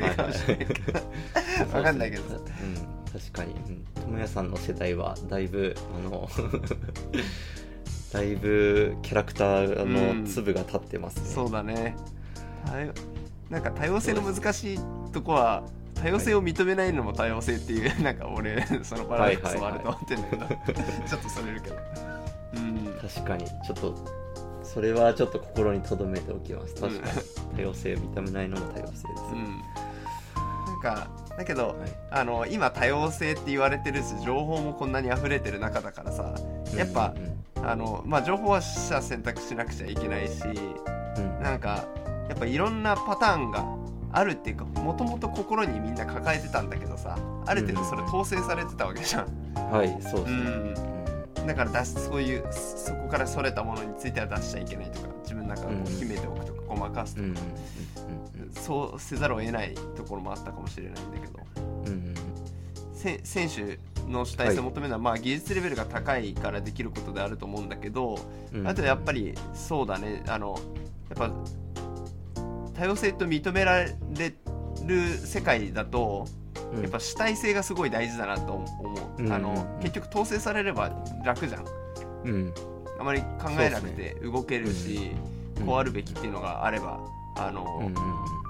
[0.00, 0.16] はい。
[0.16, 6.28] かもしれないけどわかんないけどさうん、確かに、うん、智也さんの世代はだいぶあの
[8.12, 11.94] だいぶキャラクターの粒が立ってますね、そうだね。
[13.50, 14.80] なんか多様性の難しい
[15.12, 15.62] とこは
[15.94, 20.46] 多様性を認めないのも多様性っていう、 なんか俺そのパラドックスもあると思ってんだけど、
[21.08, 21.76] ちょっとそれるけど。
[22.54, 22.94] うん。
[23.00, 23.44] 確かに。
[23.44, 23.94] ちょっと
[24.62, 26.74] それはちょっと心に留めておきます。
[26.74, 27.56] 確かに。
[27.56, 29.87] 多様性を認めないのも多様性です、うん
[30.82, 31.76] なんかだけど、はい。
[32.10, 36.34] あの今多様性って言われてるし情報もこんなに溢れてる中だからさ
[36.76, 37.14] やっぱ
[37.56, 37.66] うん。
[37.66, 41.42] あの、まあ、情報は取捨選択しなくちゃいけないしうん。
[41.42, 41.84] なんか
[42.28, 43.64] やっぱいろんなパターンが
[44.12, 50.40] あるっていうかもともと心にみんな抱えてたんだけどさある程度それ統制されてたわけじゃん、はいそうですね、
[50.82, 50.97] うん
[51.46, 57.28] だから出しそういうそこからそれたものについては出しちゃいけないとか自分の中でこう決めておくとかごまかすとか、
[58.52, 61.38] そうせざるを得ないところもあったかもしれないんだけど。
[63.22, 63.78] 選手
[64.10, 68.18] の主体性を求めるのは、まあ技術レベルが高いからできることであると思うんだけど、
[68.52, 68.66] うん。
[68.66, 70.24] あとやっぱりそうだね。
[70.26, 70.58] あの
[71.08, 71.32] やっぱ
[72.74, 73.94] 多様性と認められ
[74.84, 76.26] る世界だと
[76.72, 76.82] うん。
[76.82, 78.66] やっぱ主体性がすごい大事だなと思
[79.18, 79.32] う、うん。
[79.32, 80.90] あの結局統制されれば
[81.24, 81.64] 楽じゃん。
[82.24, 82.54] うん。
[82.98, 85.12] あまり考えなくて動けるし、
[85.58, 85.66] うん。
[85.66, 87.00] こうあるべきっていうのがあれば
[87.36, 87.94] あの、うん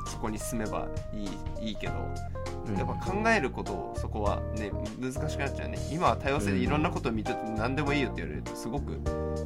[0.09, 1.25] そこに進めばい
[1.63, 1.93] いいいけど
[2.67, 2.77] うん。
[2.79, 5.79] やっぱ考えることをそこはね難しくなっちゃうね。
[5.93, 8.93] 今は多様性でいろんなことを見てて何でもいいよって言われるとすごく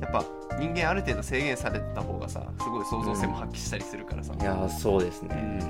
[0.00, 0.24] やっぱ
[0.60, 5.60] 人間ある程度制限されてた方がさすごい創造性も発揮したりするからさ、いやーそうですね、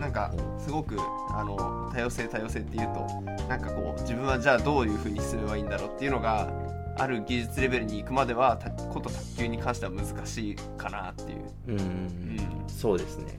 [0.00, 0.96] なんかすごく
[1.32, 6.50] あの多様性多様性っていうとなんかこう自分はじゃあどういうふうに進めばいいんだろうっていうのが
[6.96, 11.38] ある技術レベルに行くまではたこと卓球に関しては難しいかなっていう。
[11.68, 12.64] うんうんうん。
[12.68, 13.38] そうですね。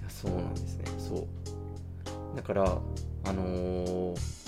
[0.00, 0.84] いやそうなんですね。
[0.98, 2.36] そう。
[2.36, 4.38] だからあのー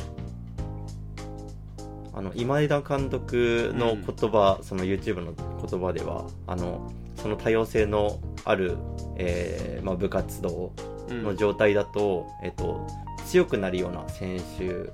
[2.12, 8.76] あの今枝監督の言葉、その YouTube の言葉ではあのその多様性のある、
[9.16, 12.86] えーまあ、部活動うんの状態だと、えっと、
[13.26, 14.90] 強くなるような選手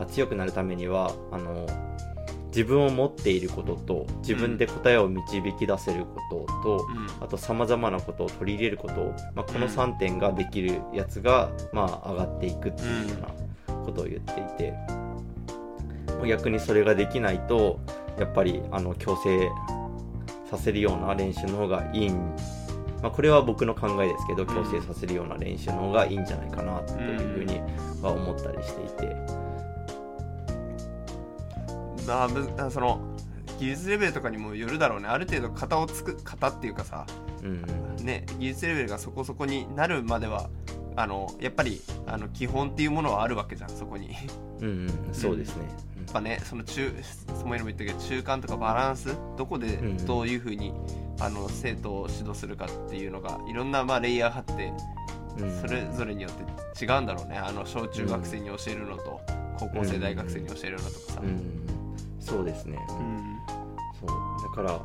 [0.00, 1.66] あ強くなるためにはあの
[2.46, 6.86] 自分を持っていることと自分で答えを導き出せることと、
[7.18, 7.24] うん。
[7.24, 14.74] あとさまざまなことを取り入れること、まあ、この3点ができるやつが、まあ、上がっていくっていうようなことを言っていて、
[16.26, 17.80] 逆にそれができないと
[18.18, 19.48] やっぱりあの強制
[20.50, 22.36] させるような練習の方がいいん、
[23.02, 27.60] まあ、これは僕の考えですけど強制させるような練習の方がいいんじゃないかなというふうに
[28.02, 29.16] は思ったりしていて。
[32.06, 33.00] まあその
[33.58, 35.08] 技術レベルとかにもよるだろうね。
[35.08, 37.06] ある程度型をつく型っていうかさ。
[37.42, 37.64] うん。
[38.04, 40.48] ね技術レベルがそこそこになるまでは
[40.96, 44.10] あのやっぱりあの基本っていうものはあるわけじゃんそこに。
[44.60, 45.64] うんうん、そうですね。
[46.12, 46.92] ぱねその中
[47.26, 50.72] その前にも言ったけど中間とかバランスどこでうんどういうふうに、
[51.20, 54.72] あの生徒を指導するかっていうのがいろんなまあレイヤーがあって
[55.38, 55.60] うん。
[55.60, 57.36] それぞれによって違うんだろうね。
[57.36, 59.20] あの小中学生に教えるのと
[59.58, 61.66] 高校生大学生に教えるのとかさ、うん、
[62.18, 62.78] そうですね。
[62.88, 63.38] うん。
[64.00, 64.42] そう。
[64.42, 64.80] だから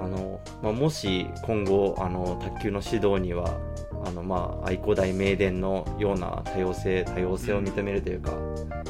[0.00, 3.56] あの、まあ、もし今後あの卓球の指導には
[4.04, 8.32] あの、まあ、愛工大名電のような多様性多様性を認めるというか、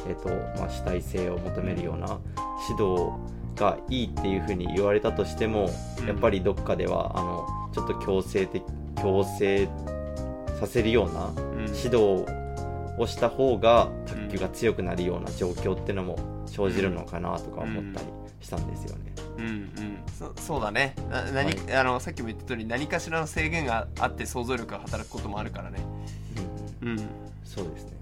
[0.09, 2.19] えっとまあ、主体性を求めるような
[2.69, 3.11] 指導
[3.55, 5.69] がいいっていうふうに言われたとしても、
[5.99, 6.07] うん。
[6.07, 8.63] やっぱりどっかではあのちょっと強制的
[8.95, 9.67] 強制
[10.59, 11.61] させるようなうん。
[11.67, 12.25] 指導
[12.97, 16.17] をした方が卓球が強くなるような状況っていうのも
[16.47, 18.07] 生じるのかなとか思ったり
[18.41, 19.13] したんですよね。
[19.37, 19.45] うん。
[19.45, 19.97] うん。
[20.17, 20.95] そそうだね。
[21.09, 21.73] な何、はい。
[21.73, 25.79] あのさっきも言った通り何かしらの制限があって想像力が働くこともあるからね。
[26.81, 26.89] うん。
[26.89, 26.97] うん。
[27.45, 27.98] そうですね。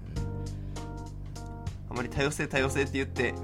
[1.98, 3.34] あまり多様性多様性って言って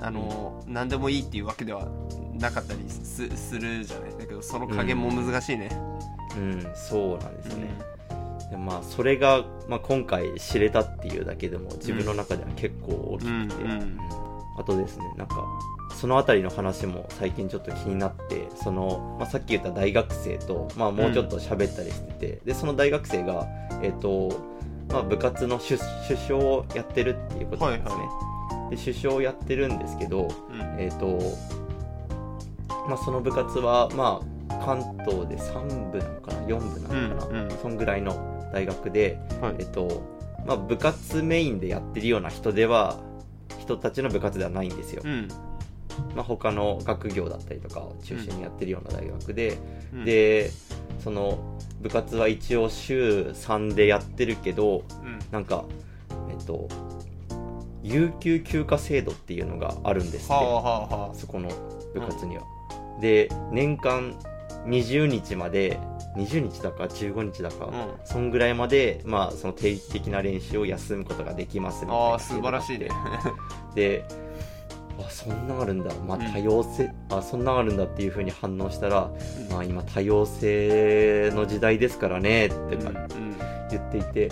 [0.00, 1.88] あの、何でもいいっていうわけでは
[2.32, 4.10] なかったりすするじゃない。
[4.18, 5.68] だけどその加減も難しいね、
[6.36, 7.68] うん、そうなんですよね。
[8.50, 13.70] でまあそれが、まあ、今回知れたっていうだけでも自分の中では結構大きくて、うん。
[13.70, 13.82] うん。
[13.82, 13.98] うん。
[14.58, 15.46] あとですねなんか
[15.94, 23.46] その辺りの話も最近ちょっと気になってその、まあ、さっき言った大学生と、まあ、もうちょっと喋ったりしてて、でその大学生が、
[23.82, 24.51] えっと
[24.92, 28.02] まあ、部活の主主将をやってるっていうことなんですね。
[28.02, 28.32] はい
[28.72, 30.80] で首相をやってるんですけど、うん。
[30.80, 31.18] えっ、と、
[32.88, 37.58] まあ、その部活は、まあ、関東で3部なのかな？4部なのかな、うんうん。
[37.58, 39.56] そんぐらいの大学で、はい。
[39.58, 40.02] えっと
[40.46, 42.98] まあ、部活メインでやってるような人では
[43.58, 45.28] 人たちの部活ではないんですよ、うん
[46.14, 49.58] まあ、他の学業だったりとかを中心にやってるような大学で、
[49.92, 50.04] うん。
[50.04, 50.50] で
[51.02, 55.18] その部活は一応週3でやってるけどうん。
[55.30, 55.64] なんか
[56.30, 56.68] えっと
[57.82, 61.48] 有給休暇制度っていうのがあるんですって、はあはあはそこの
[61.94, 62.44] 部活には、
[63.00, 64.14] で年間
[64.66, 65.80] 20日まで
[66.16, 67.72] 20日だか15日だか、うん。
[68.04, 72.88] そんぐらいまで、まあ、その定期的な練習を休むことができますみたいなああ素晴らしいね。
[73.74, 74.04] で
[74.98, 79.10] あそんなあるんだ、まあ、うん多様性、あそんなあるんだっていうふうに反応したら、
[79.48, 79.52] うん。
[79.52, 82.76] まあ、今多様性の時代ですからねって
[83.70, 84.30] 言っていて、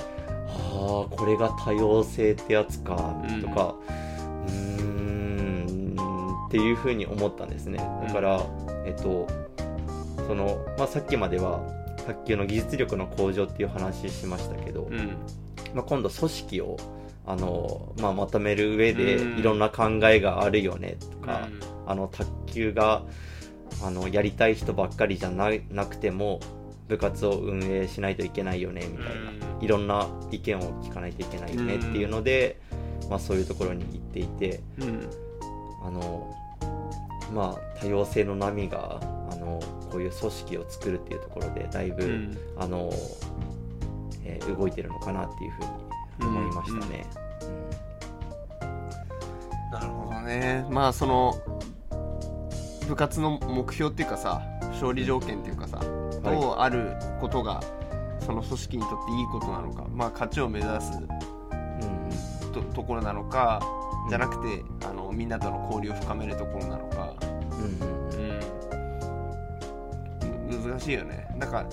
[0.49, 3.75] ああこれが多様性ってやつかうんとか
[4.47, 7.79] うーんっていうふうに思ったんですね。
[8.07, 8.43] だから、
[8.85, 9.27] えっと
[10.27, 11.61] その、まあ、さっきまでは
[12.07, 15.17] 卓球の技術力の向上っていう話しましたけど、うん。
[15.75, 16.77] まあ、今度組織を
[17.31, 19.39] あの、まあ、まとめる上でうん。
[19.39, 21.49] いろんな考えがあるよねとか、
[21.87, 23.03] あの卓球が
[23.83, 26.41] あのやりたい人ばっかりじゃななくても
[26.89, 32.61] 部活を運営しないといけないよねみたいな、いろんな意見を聞かないといけないよねっていうので、
[33.09, 34.61] まあ、そういうところに行っていて
[35.85, 36.35] あの、
[37.33, 42.39] まあ、多様性の波があのこういう組織を作るっていうところでだいぶ、うん。
[42.57, 42.91] あの
[44.25, 45.90] えー動いてるのかなっていうふうに
[46.27, 47.07] 思いましたね。
[49.73, 50.67] なるほどね。
[50.71, 51.35] まあその
[52.89, 56.41] 部活の目標っていうかさ勝利条件っていうかさ、はい。
[56.41, 57.63] どうあることが
[58.21, 62.53] その組織にとっていいことなのかまあ勝ちを目指すうん。
[62.53, 63.63] とところなのか
[64.09, 67.15] じゃなくてあのみんなとの交流を深めるところなのか、
[70.51, 71.29] 難しいよね。
[71.39, 71.65] なんか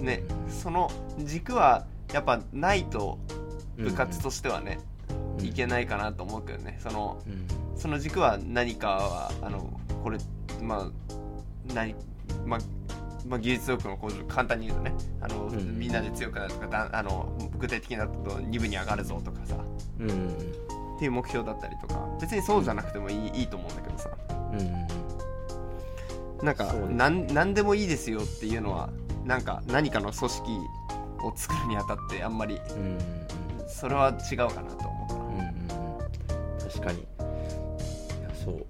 [0.00, 3.37] ねその軸はやっぱないとうん
[3.78, 4.98] 部活としてはね、うん
[5.40, 6.78] いけないかなと思うけどね。
[6.82, 7.46] そのうん。
[7.78, 9.70] その軸は何かはあの
[10.02, 10.18] これ
[10.60, 11.94] まあ何
[12.44, 12.60] まあ
[13.26, 15.78] まあ、技術力の向上簡単に言うとねあの、ん。
[15.78, 19.56] みんなで強くなるとかだあの具体的になると2部に上がるぞとかさ。
[20.00, 20.08] うん。
[20.08, 22.04] っていう目標だったりとか。
[22.20, 24.10] 別にそうじゃなくてもいい,、いいと思うんだけどさ。
[24.30, 26.44] うん。
[26.44, 28.90] なんかそうですなん何でもいいですよっていうのは
[29.24, 30.42] なんか何かの組織
[31.22, 35.20] を作るにあたってあんまりうんうんそれは違うかなと思うかな。
[35.20, 35.98] うんうん
[36.68, 36.98] 確かに。
[36.98, 37.02] い
[38.22, 38.64] やそう。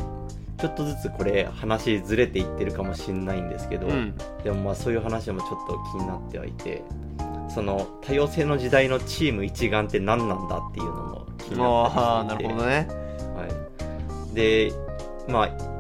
[0.59, 4.15] ちょっとずつこれ話ずれていってるかもしれないんですけど、うん。
[4.43, 6.83] でもまあそういう話もちょっと気になってはいて
[7.49, 12.45] その多様性の時代のチーム一丸って何なんだっていうのも気になああなって。
[12.45, 12.89] いてるほどね。
[13.37, 13.47] は
[14.33, 14.73] い、で
[15.29, 15.79] まあ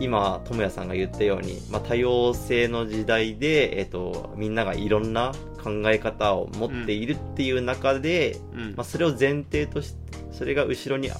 [0.00, 8.74] 今智也さんが言ったように、まあ、多様性の時代で、えっと、みんながいろんな考え方を持っているっていう中で、うん。
[8.76, 11.16] まあ、それを前提としてそれが後ろにあ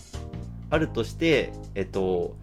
[0.70, 2.34] あるとして、えっと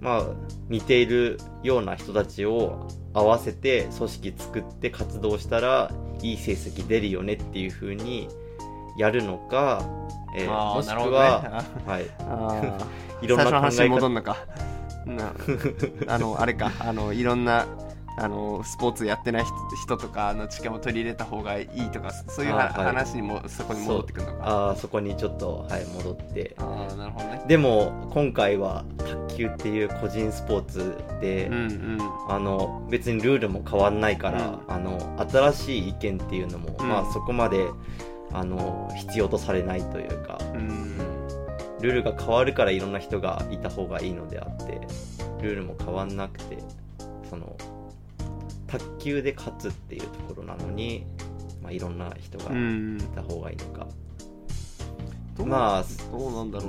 [0.00, 0.26] まあ、
[0.68, 5.90] 似ているような人たちを合わせて組織作って活動したら
[6.22, 8.28] いい成績出るよねっていう風に
[8.98, 9.82] やるのか、
[10.36, 11.18] えーもしくあーなるほどね。
[11.18, 12.00] は、は
[13.22, 13.82] い、 いろんな考え方。
[13.84, 14.36] に戻んのか。
[15.06, 15.32] な
[16.08, 16.72] あのあれか。
[16.80, 17.66] あのいろんな
[18.20, 22.68] あのスポーツやってない人人とかの知見も取り入れた方がいいとかそういうはい。
[22.68, 24.38] 話にもそこに戻ってくるのか。
[24.42, 26.54] あーそこにちょっと、はい、戻って。
[26.58, 27.42] ああなるほどね。
[27.46, 31.98] でも今回は卓球っていう個人スポーツで、うんうん。
[32.28, 34.60] あの別にルールも変わんないから、うん。
[34.66, 36.88] あの新しい意見っていうのも、うん。
[36.88, 37.68] まあ、そこまで
[38.32, 40.98] あの必要とされないというかうん。
[41.80, 44.80] ルールが変わるからいろんな人がいた方がいいのであって
[45.40, 46.58] ルールも変わんなくて
[47.30, 47.56] その
[48.68, 51.06] 卓球で勝つっていうところなのに、
[51.62, 52.98] まあ、いろんな人がいうん。
[53.14, 53.86] た方がいいのか、
[55.36, 56.68] どうまあどうなんだろう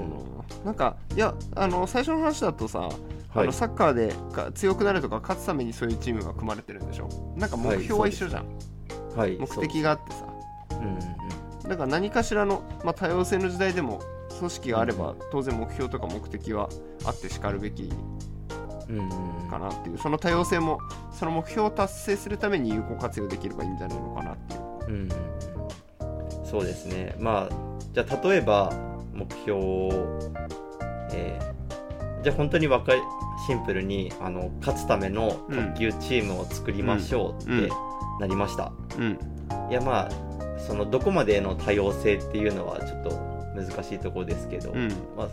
[0.59, 0.65] な。
[0.65, 3.47] なんかいやあの最初の話だとさあはい。
[3.47, 7.09] のサッカーでか強くなるとか勝つためにそういうチームが組まれてるんでしょ？
[7.37, 8.45] なんか目標は一緒じゃん、
[9.15, 10.25] はい目的があってさ。
[10.71, 10.99] そううんうん
[11.69, 14.01] だから何かしらの、まあ、多様性の時代でも
[14.39, 16.67] 組織があれば当然目標とか目的は
[17.05, 17.91] あってしかるべき
[19.49, 19.97] かなっていう。
[19.97, 20.79] その多様性も
[21.11, 24.61] その目標を達成するために有効活用できればいいんじゃないのかなっていう。
[24.61, 24.93] うん。
[24.93, 25.09] うんうん
[26.43, 27.15] そうですね。
[27.19, 27.53] まあ
[27.93, 28.73] じゃあ例えば
[29.13, 30.19] 目標を、
[31.11, 31.59] えー
[32.21, 33.01] じゃあ本当にわかり
[33.47, 37.69] シンプルにあの勝つための卓球チームを作りましょうってうんうん。
[38.19, 39.17] なりました、うん。
[39.69, 43.11] いやまあそのどこまでの多様性っていうのはちょっと
[43.55, 44.89] 難しいところですけど、うん。
[45.15, 45.29] まあ、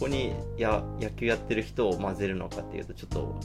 [0.00, 3.38] ここにや野球やってる人を混ぜるのかっていうとちょっと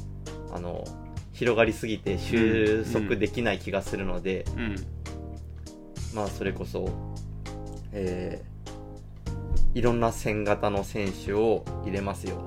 [0.53, 0.85] あの
[1.33, 4.75] 広がりすぎて収束できない気がするので、うん
[6.13, 6.89] まあそれこそ、
[7.91, 8.55] えー
[9.73, 12.37] いろんな線型の選手を入れますよ。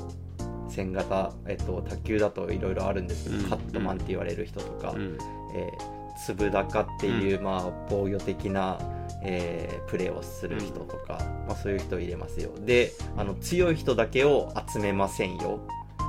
[0.71, 3.45] 線型、えっと、卓球だといろいろあるんですけど、うん。
[3.51, 5.19] カットマンって言われる人とか、うん。
[5.55, 8.79] えー粒高っていう、まあ、防御的な、
[9.23, 12.51] えープレーをする人とか、まあ、そういう人を入れますよ。
[12.61, 15.61] であの強い人だけを集めませんよ。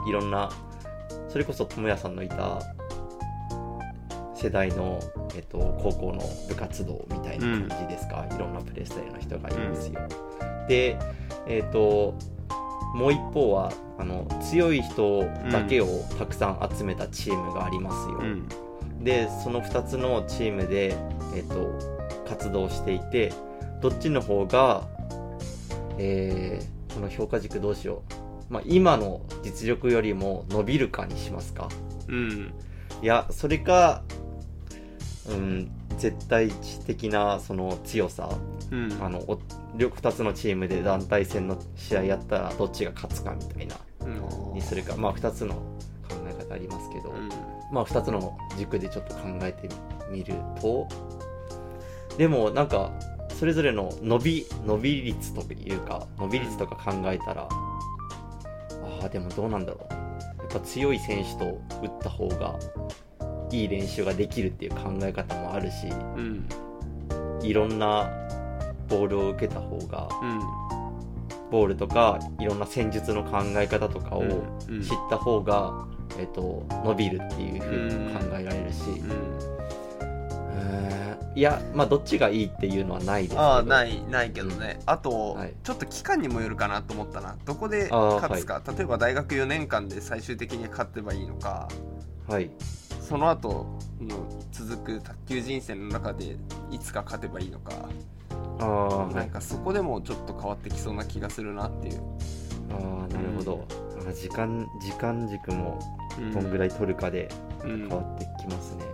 [0.07, 0.51] いろんな
[1.29, 2.61] それこそ智也さんのいた
[4.35, 4.99] 世代の、
[5.35, 9.99] えっと、高校の部活動みたいな感じですか、いろんなプレースタイルの人がいますよ、
[10.67, 10.97] で
[11.47, 12.15] えっ、と
[12.95, 18.47] もう一方はあの強い人だけをたくさん集めたチームがありますよ、うん
[19.01, 20.95] でその2つのチームで、
[21.35, 23.33] えっと活動していて
[23.81, 24.87] どっちの方が、
[25.97, 28.03] えーこの評価軸どうしよ
[28.49, 31.69] う、まあ、今の実力よりも伸びるかにしますか。
[32.07, 32.51] うん。
[33.01, 34.03] いやそれか
[35.29, 38.29] うん絶対値的なその強さ
[38.71, 38.97] うん。
[39.01, 39.39] あのお
[39.77, 44.53] 両2つのチームで団体戦の試合やったらどっちが勝つかみたいなうん。
[44.55, 47.29] にするかまあ2つの考え方ありますけど、うん
[47.71, 49.69] まあ2つの軸でちょっと考えて
[50.11, 50.87] みると
[52.17, 52.91] でもなんか
[53.39, 59.93] それぞれの伸び伸び率というか伸び率とか考えたらああでもどうなんだろう。
[59.93, 61.45] やっぱ強い選手と
[61.83, 62.57] 打った方が
[63.51, 66.49] いい練習ができるっていう考え方もあるしうん
[67.41, 68.09] いろんな
[68.87, 70.39] ボールを受けた方がうん。
[71.51, 74.81] ボールとかいろんな戦術の考え方とかをうん。
[74.81, 75.87] 知った方が、
[76.19, 79.11] えっと伸びるっていうふうに考えられるし、うん。
[80.51, 81.39] えー。
[81.39, 83.41] いやまあどっちがいいっていうのはないですけど。
[83.41, 85.53] ああないないけどね、あと、はい。
[85.63, 87.35] ちょっと期間にもよるかなと思ったな。
[87.45, 91.67] どこで勝つか、例えば大学4年間で最終的に勝てばいいのか。
[92.27, 92.49] はい。
[93.01, 93.65] その後
[93.99, 94.17] の
[94.51, 96.37] 続く卓球人生の中で
[96.69, 97.73] いつか勝てばいいのか、
[98.59, 102.03] あなんいかそこでもちょっと変わってきそうな気がするなっていう、
[102.71, 103.65] ああなるほど、
[103.97, 107.29] あー時間時間軸もうんどんぐらい取るかで
[107.63, 107.87] うん。
[107.87, 108.85] 変わってきますね、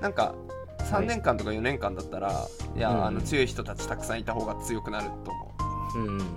[0.00, 0.34] なんか
[0.78, 5.54] 3年間とか4年間だったら、い、や、うんあの強い人たちたくさんいた方が強くなると思
[5.94, 5.98] う。
[5.98, 6.28] うん、うんうんうん。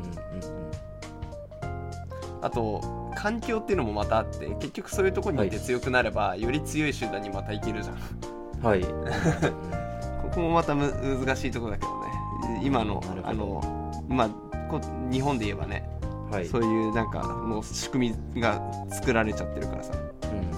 [2.41, 2.81] あと
[3.15, 7.95] 環境っていうのもまたあって結局そういうとこにいて強くなれば、より強い集団にまたいけるじゃん。
[7.95, 8.81] うんはい、
[10.21, 10.91] ここもまたむ
[11.25, 12.61] 難しいところだけどね。
[12.63, 14.29] 今のあのまあ
[14.69, 14.79] こ
[15.11, 15.89] 日本で言えばね、
[16.31, 16.47] はい。
[16.47, 19.93] そういうなんかもう仕組みが作られちゃってるからさ。
[19.93, 20.51] うん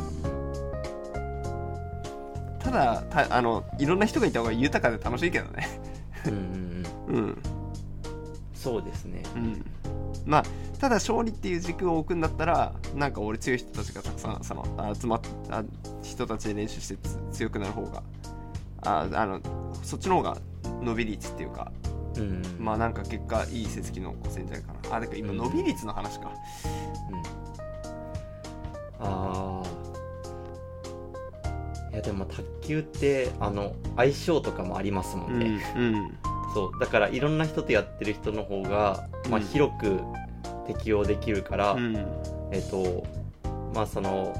[2.59, 5.67] ただたあのいろんな人がいた方が豊かで楽しいけどね。
[6.27, 6.86] うん。
[7.07, 7.38] うん。
[8.53, 9.21] そうですね。
[9.36, 9.65] うん。
[10.25, 10.43] まあ
[10.79, 15.63] ただ勝利っていう軸を置くんだったらなんか俺強い人たちがたくさんそのあ集まっあ
[16.01, 18.03] 人たちで練習してつ強くなる方が
[18.81, 19.39] ああの
[19.81, 20.38] そっちの方が
[20.81, 21.71] 伸び率っていうか
[22.17, 24.97] うんまあなんか結果いい成績残せんじゃないかな。
[24.97, 25.38] あだから今うん。
[25.38, 26.32] 伸び率の話か、
[27.10, 29.06] うん。
[29.06, 29.63] ああ
[31.91, 36.17] いやでも卓球ってあの相性とかもありますもんね、うん
[36.54, 36.80] そう。
[36.80, 39.99] だからいろんな人とやってる人の方が、まあ、うん広く
[40.67, 41.95] 適用できるから、うん。
[42.52, 43.04] えっ、と
[43.73, 44.34] まあその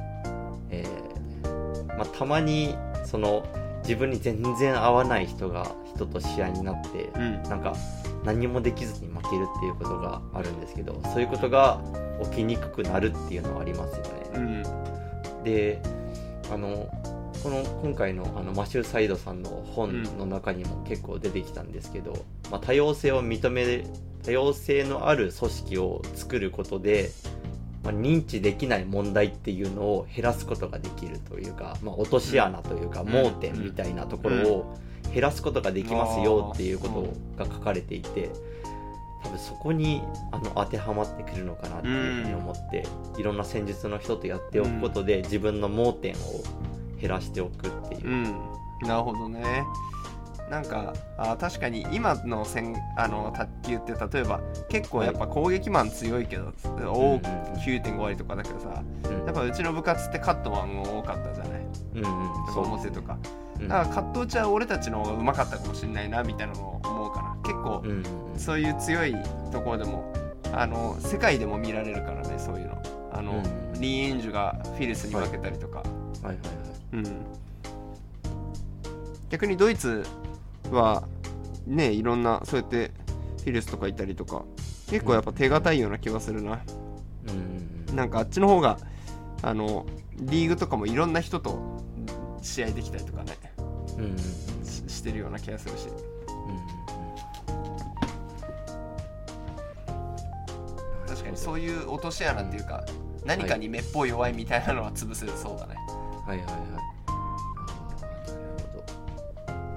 [0.70, 3.44] えーまあ、たまにその
[3.84, 7.44] 自分に全然合わない人が人と試合になってうん。
[7.44, 7.76] なんか
[8.24, 11.82] 何もできずに負けるっていうことがあるんですけどそういうことが
[12.32, 14.12] 起きにくくなるっていうのはありますよね。
[14.36, 15.44] うん。
[15.44, 15.82] で
[16.52, 16.88] あの
[17.44, 23.86] この今回のあのマシュー・サイドさんの本の中にも結構出てきたんですけど、まあ、多様性を認める
[24.24, 27.12] 多様性のある組織を作ることで、
[27.84, 33.10] まあ、認知できない問題っていうのを減らすことができるというか、まあ、落とし穴というか、ん。
[33.10, 34.78] 盲点みたいなところを
[35.14, 36.88] 減らすことができますよっていうこ
[37.38, 38.32] とが書かれていて
[39.24, 42.86] 多分そこにあの当てはまってくるのかなっていうふうに思って、
[43.18, 46.18] いろんな戦術の人とやっておくことで、自分の盲点を
[47.00, 48.08] 減らしておくっていう。
[48.08, 48.10] う。
[48.10, 48.24] ん。
[48.82, 49.64] なるほどね。
[50.50, 57.26] なんかあ確かに今の戦あの卓球って例えば結構やっぱ攻撃マン強いけど、多く
[57.66, 59.26] 9.5割とかだけどさうん。
[59.26, 61.62] やっぱうちの部活ってカットマンも多かったじゃない？
[61.96, 67.36] うんうんとか表とか、うんだからカット打ちは俺たちの方が上手かったかもしれないなみたいなのを思うかな。
[67.44, 67.84] 結構
[68.38, 69.16] そういう強い
[69.52, 70.14] ところでも
[70.52, 72.82] あの世界でも見られるからねそういうの。
[73.12, 76.26] あの、うんリー・エンジュがフィルスに負けたりとか、はい。
[76.28, 76.38] はいはい
[76.94, 77.06] うん、
[79.30, 80.06] 逆にドイツ
[80.72, 81.04] は
[81.66, 82.92] ねいろんなそうやって
[83.40, 84.44] フィルスとかいたりとか
[84.90, 86.62] 結構やっぱ手堅いような気はするな。
[87.28, 87.96] うん。
[87.96, 88.78] なんかあっちの方が
[89.42, 89.86] あの
[90.18, 91.84] リーグとかもいろんな人と
[92.42, 93.38] 試合できたりとかね
[94.64, 95.88] ししてるような気がするし。
[101.08, 102.84] 確かにそういう落とし穴っていうか
[103.24, 105.76] 何かにめっぽう弱いみたいなのは潰せるそうだね、
[106.26, 106.56] はいはいはい。
[107.08, 108.84] あーなるほど。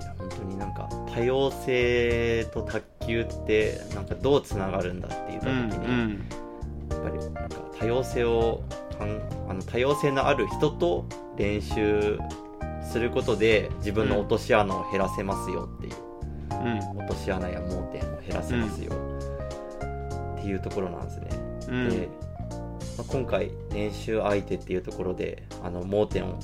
[0.00, 6.18] じゃあ本当になんか多様性と卓球ってなんかどうつながるんだって言った時に、
[6.90, 8.62] やっぱりなんか多様性を
[8.98, 9.04] あ
[9.52, 11.04] の多様性のある人と
[11.36, 12.18] 練習
[12.92, 15.94] することで自分の落とし穴を減らせますよっていう、
[16.50, 16.54] う
[16.94, 16.98] ん。
[16.98, 18.92] 落とし穴や盲点を減らせますよ、
[20.36, 21.28] っていうところなんですね、
[21.68, 21.90] うん。
[21.90, 22.08] で、
[22.96, 26.38] まあ、今回練習相手っていうところであの盲点を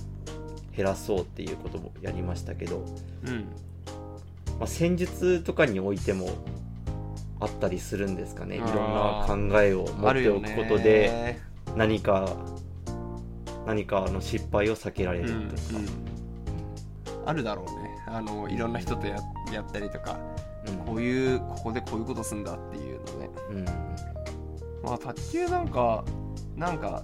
[0.76, 2.84] 減らそうっていうこともやりましたけど、
[3.26, 3.47] うん。
[4.59, 6.28] まあ、戦術とかにおいても
[7.40, 8.57] あったりするんですかね。
[8.57, 11.40] いろんな考えを持っておくことで、ね。
[11.76, 12.36] 何か
[13.66, 16.12] 何かの失敗を避けられうんるとか、うん
[17.27, 17.91] あるだろうね。
[18.07, 19.16] あのいろんな人とや
[19.53, 20.18] やったりとか
[20.66, 20.77] うん。
[20.79, 23.31] こういうここでこういうことすんだっていうのね。
[23.51, 23.64] うん。
[24.83, 26.05] まあ卓球なんか
[26.57, 27.03] なんか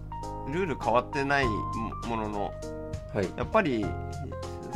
[0.49, 1.53] ルール変わってないも
[2.09, 2.55] ものの
[3.14, 3.29] はい。
[3.37, 3.85] やっぱり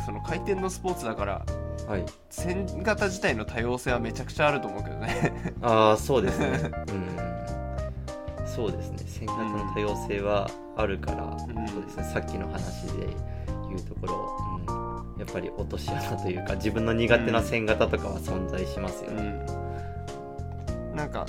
[0.05, 1.45] その回転のスポーツだから
[1.87, 2.05] はい。
[2.29, 5.53] 線型自体の多様性はめちゃくちゃあると思うけどね。
[5.61, 6.71] ああそうですね。
[6.89, 8.47] うん。
[8.47, 8.97] そうですね。
[9.05, 11.39] 線型の多様性はあるから、ん。
[11.39, 12.03] そうですね。
[12.03, 13.07] さっきの話で
[13.67, 14.52] 言うところ、うん、
[15.23, 20.95] やっぱり落とし穴というか自分の苦手な線型とかは存在しますようね、ん。
[20.95, 21.25] なんか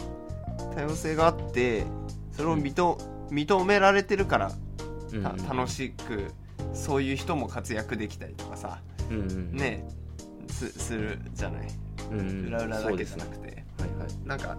[0.75, 1.85] 多様性があって
[2.33, 2.97] それを認
[3.31, 4.53] 認められてるから
[5.13, 6.33] うんた楽しく
[6.73, 8.81] そういう人も活躍できたりとかさ
[9.11, 9.87] うんうんね
[10.49, 11.69] すするじゃない？
[12.11, 12.47] うんうん。
[12.49, 13.65] 裏裏だけじゃなくて、はいは
[14.07, 14.27] い。
[14.27, 14.59] なんか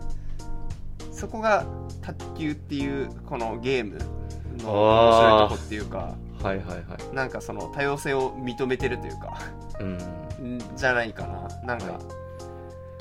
[1.12, 1.66] そこが
[2.02, 3.98] 卓球っていうこのゲーム
[4.64, 6.16] の面白いとこっていうか
[6.46, 6.74] はいはいは
[7.12, 7.16] い。
[7.16, 9.40] なんかその多様性を認めてるというか。
[9.80, 10.58] うん。
[10.58, 11.48] んじゃないかな。
[11.66, 12.00] なんか、は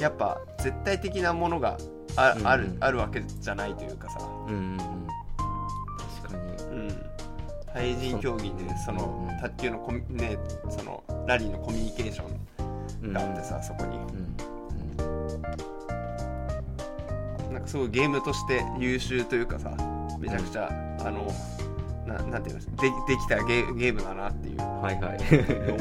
[0.01, 1.77] やっぱ絶対的なものが
[2.17, 2.77] あ,、あるうん。
[2.81, 4.19] あるわけじゃないというかさ、
[4.49, 4.79] うんうんうん。
[6.23, 6.65] 確かに。
[6.65, 7.07] うん、
[7.73, 10.39] 対人競技でそのうん卓球のコミ、ね、
[10.71, 12.25] そのラリーのコミュニケーショ
[13.03, 13.11] うん。
[13.11, 13.97] ンがあってさ、そこに。
[13.99, 14.35] うん
[17.53, 19.71] なんかすごいゲームとして優秀というかさ
[20.19, 20.69] めちゃくちゃ、
[21.01, 21.33] あの
[22.07, 24.55] ななんていうのでできたゲーゲームだなっていう。
[24.55, 25.19] うんはいはい。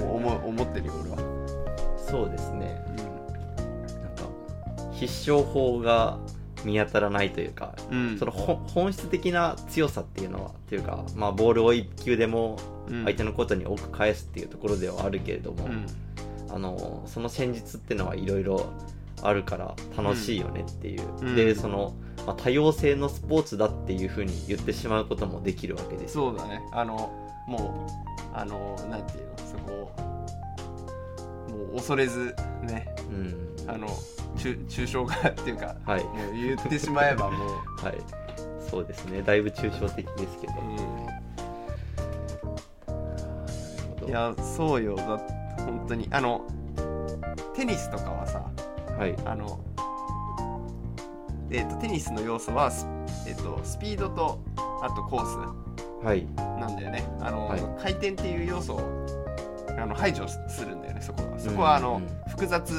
[0.01, 2.81] 思思ってるよ俺は、そうですね。
[4.01, 6.17] なんか必勝法が
[6.63, 8.17] 見当たらないというかうん。
[8.17, 12.57] そのほ本質的な強さっていうのはっていうか、まあ、ボールを1球でも
[12.87, 13.03] うん。
[13.05, 15.85] 相手のことに多く返すっていうところではあるけれども、うん。
[16.49, 18.71] あのその戦術っていうのはいろいろ
[19.21, 21.35] あるから楽しいよねっていう、うん。
[21.35, 21.93] でその、
[22.25, 26.17] まあ、多様性のスポーツだっていうふうに言ってしまうこともできるわけです。
[26.17, 26.61] よそうだね。
[26.71, 27.11] あの
[27.47, 29.33] もうあのなんていうの？
[29.37, 32.87] そこをもう恐れずね。
[33.09, 33.53] うん。
[33.67, 33.87] あの
[34.37, 36.03] 中抽象化っていうかはい。
[36.03, 37.49] もう言ってしまえばもう、
[37.85, 37.97] はい。
[38.69, 39.21] そうですね。
[39.21, 40.65] だいぶ抽象的ですけど、なる
[43.99, 44.07] ほど。
[44.07, 44.95] いやそうよ。
[44.95, 45.03] だ
[45.65, 46.07] 本当に。
[46.11, 46.41] あの
[47.53, 48.49] テニスとかはさ
[48.97, 49.15] はい。
[49.25, 49.59] あの
[51.53, 52.87] えっ、とテニスの要素はス,、
[53.27, 54.39] えー、とスピードと
[54.81, 55.63] あとコー
[56.03, 56.27] はい。
[56.35, 57.05] スなんだよね。
[57.21, 57.61] あの、はい。
[57.81, 59.05] 回転っていう要素を
[59.77, 61.39] あの排除するんだよねそこは。
[61.39, 62.03] そこはあの、うん。
[62.03, 62.71] うん複雑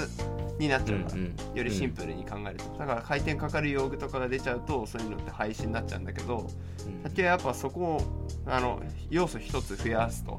[0.59, 1.57] になっちゃうから、うんうん。
[1.57, 6.51] よりシンプルに考えると、だから回転かかる用具とかが出ちゃうとそういうのって廃止になっちゃうんだけど
[6.87, 7.03] うん。
[7.05, 8.03] 卓球はやっぱそこを
[8.47, 10.37] あの要素一つ増やすと、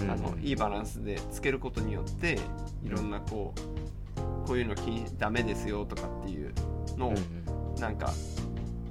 [0.00, 0.10] うん。
[0.10, 2.38] あのいいバランスでつけることによって
[2.84, 6.52] いろんなこうこういうの禁ダメですよとかっていう
[6.98, 7.41] のを、うん
[7.82, 8.12] なんか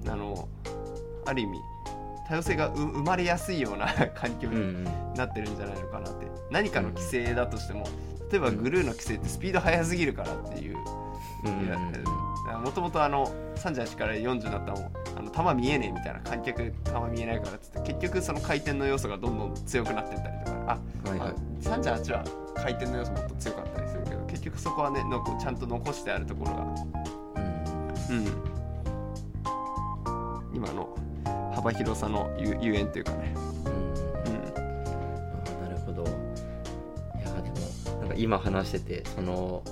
[0.07, 0.47] あの
[1.25, 1.59] ある意味
[2.27, 4.83] 多様性がう生まれやすいような 環境にん
[5.15, 6.29] なってるんじゃないのかなって。
[6.51, 7.85] 何かの規制だとしても
[8.29, 10.77] 例えばグルーの規制ってスピード速すぎるからっていう。
[12.63, 16.73] もともとあの38から40になったらもうあの球見えねえみたいな観客球
[17.11, 20.79] 見えないからっつって結局その回転の要素がどんどん強くなってったりとか。
[21.05, 21.29] あはいはい。
[21.29, 21.33] あ
[21.63, 22.23] 38は
[22.55, 26.61] 回転の要素もっと強かったりするけど結局そこはねのこちゃんと残してあるところが。
[28.09, 28.17] うん。
[28.17, 28.50] うん
[30.53, 30.95] 今の
[31.53, 33.33] 幅広さのゆゆえんというかね。
[33.35, 33.43] うん。
[33.43, 36.03] うんあなるほど。
[36.03, 36.07] い
[37.21, 39.63] やでもなんか今話しててその、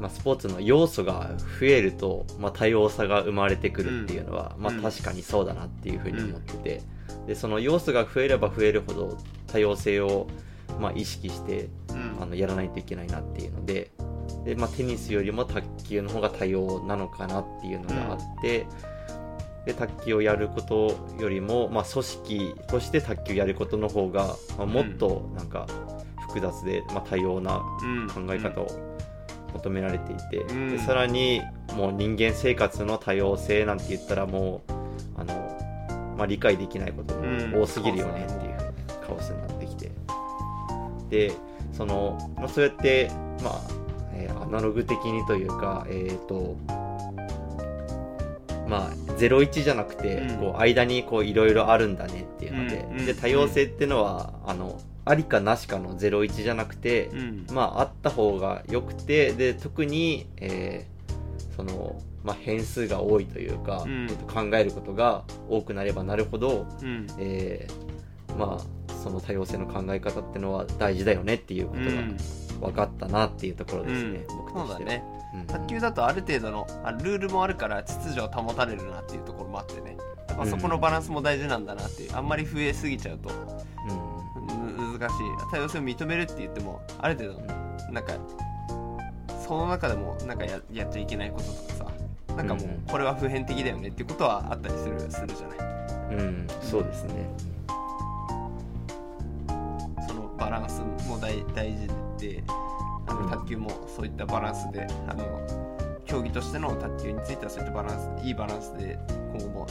[0.00, 1.30] まあ、スポーツの要素が
[1.60, 4.82] 増えると、まあ、多様さが生まれてくるっていうのは、まあ、うん。
[4.82, 6.82] 確かにそうだなっていうふうに思ってて、
[7.26, 10.26] でその要素が増えれば増えるほど多様性を、
[10.80, 12.16] まあ、意識してうん。
[12.20, 13.90] あのやらないといけないなっていうので
[14.44, 18.66] で、まあ、テニスよりも卓球の方が多様なのかなっていうのがあって、
[19.64, 25.66] で卓球をやることよりも、まあ、組織として卓球やることの方が、まあ、もっとなんか
[26.28, 28.08] 複雑で、まあ、多様なうん。
[28.08, 28.68] 考え方を
[29.54, 30.70] 求められていて、うん。
[30.70, 31.40] でさらに
[31.74, 34.72] もう人間生活の多様性なんて言ったらもう
[35.16, 37.62] あの、まあ、理解できないこともうん。
[37.62, 39.90] 多すぎるよねっていうカオスになってきて。
[41.08, 41.32] で
[41.72, 43.10] その、まあ、そうやって、
[43.42, 43.83] まあ
[44.14, 46.56] えーアナログ的にというかえっ、と
[48.68, 50.36] まあ01じゃなくて、うん。
[50.38, 57.46] こう間にこういろいろあるんだねっていうので,、うんうんで多様性っていうのは、あのありかなしかの01じゃなくて、うん。
[57.52, 60.94] まああった方がよくてで特に、えー
[61.56, 64.08] その、まあ、変数が多いというか、うん。
[64.10, 67.06] えっと考えることが多くなればなるほど、うん。
[67.18, 67.84] えー
[68.38, 72.16] まあその多様性の考え方っていうのは大事だよねっていうことうん。
[72.16, 72.22] が
[72.60, 74.36] 分かったなっていうところですね、うん。
[74.38, 74.88] 僕としては。
[74.88, 75.04] ね。
[75.34, 75.46] うん。
[75.46, 79.96] 卓球だとある程度のあルールもあるから秩序を保たれるなっていうところもあってね。
[80.28, 83.30] やっぱそこのバランスも大事なんだなっていうあんまり増えすぎちゃうと。
[83.30, 83.32] う
[84.42, 84.44] ん。
[84.46, 85.16] む難しい。
[85.50, 87.40] 多様性を認めるって言ってもある程度
[87.92, 88.14] なんか
[89.46, 91.44] その中でもなんかややっちゃいけないこと
[91.74, 91.90] とか
[92.28, 92.80] さなんかもううん。
[92.88, 95.58] これは普遍的だよねっていうことはあったりするするじゃない。
[96.14, 96.46] うん、うん。
[96.62, 97.53] そうですね。
[100.44, 101.88] バランスも大大事
[102.18, 102.42] で
[103.06, 103.22] あうん。
[103.22, 105.24] の卓球もそういったバランスであの
[106.04, 108.98] 競技としての卓球についてはそういったバランスいいバランスで
[109.32, 109.66] 今後も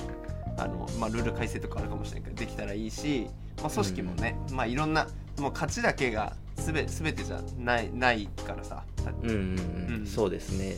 [0.57, 3.28] あの、まあ、ルール改正とかあるかもしれないけどできたらいいし、
[3.61, 5.07] まあ、組織もね、まあ、いろんな
[5.38, 8.84] もう勝ちだけがすべ全てじゃないないからさ
[9.24, 9.95] うんうんうん。
[9.99, 10.07] うん。
[10.07, 10.76] そうですね、はい、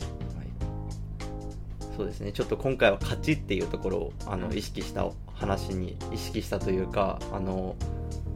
[1.96, 2.32] そうですね。
[2.32, 4.56] ちょっと今回は勝ちっていうところをあのうん。
[4.56, 7.76] 意識した話に意識したというかあの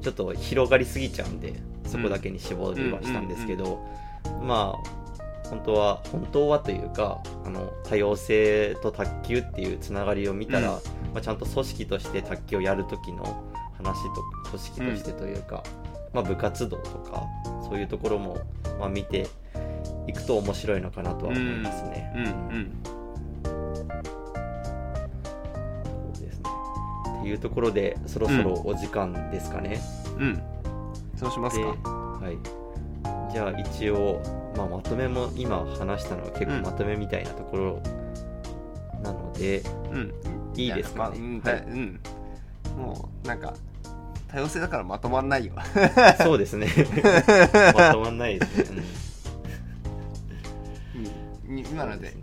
[0.00, 1.54] ちょっと広がりすぎちゃうんで
[1.86, 3.84] そこだけに絞りはしたんですけど、
[4.42, 5.00] まあ
[5.48, 10.74] 本当は本当はというかあの多様性と卓球っていうつながりを見たら、うん。
[11.12, 13.42] まあ、ちゃんと組織として卓球をやる時の
[13.76, 15.64] 話と組織としてというか、
[16.12, 17.24] まあ、部活動とか
[17.68, 18.38] そういうところも、
[18.78, 19.26] まあ、見て
[20.06, 22.12] いくと面白いのかなとは思いますね。
[22.14, 22.99] うんうん
[27.20, 29.80] っていうところでそろそろお時間ですかね。
[30.18, 30.42] うん。
[31.16, 34.22] そうしますでかはい、じゃあ一応、
[34.56, 36.62] まあ、まとめも今話したのは結構うん。
[36.62, 37.82] まとめみたいなところ
[39.02, 39.62] なので、
[39.92, 40.14] うん。
[40.56, 41.18] いいですかね。
[41.18, 41.60] まあうんはい。
[41.60, 42.00] だうん。
[42.78, 43.54] もうなんか
[44.28, 45.52] 多様性だからまとまんないよ。
[46.22, 46.68] そうですね。
[47.74, 48.82] まとまんないですね。
[51.48, 51.58] うん。
[51.58, 52.14] い今ので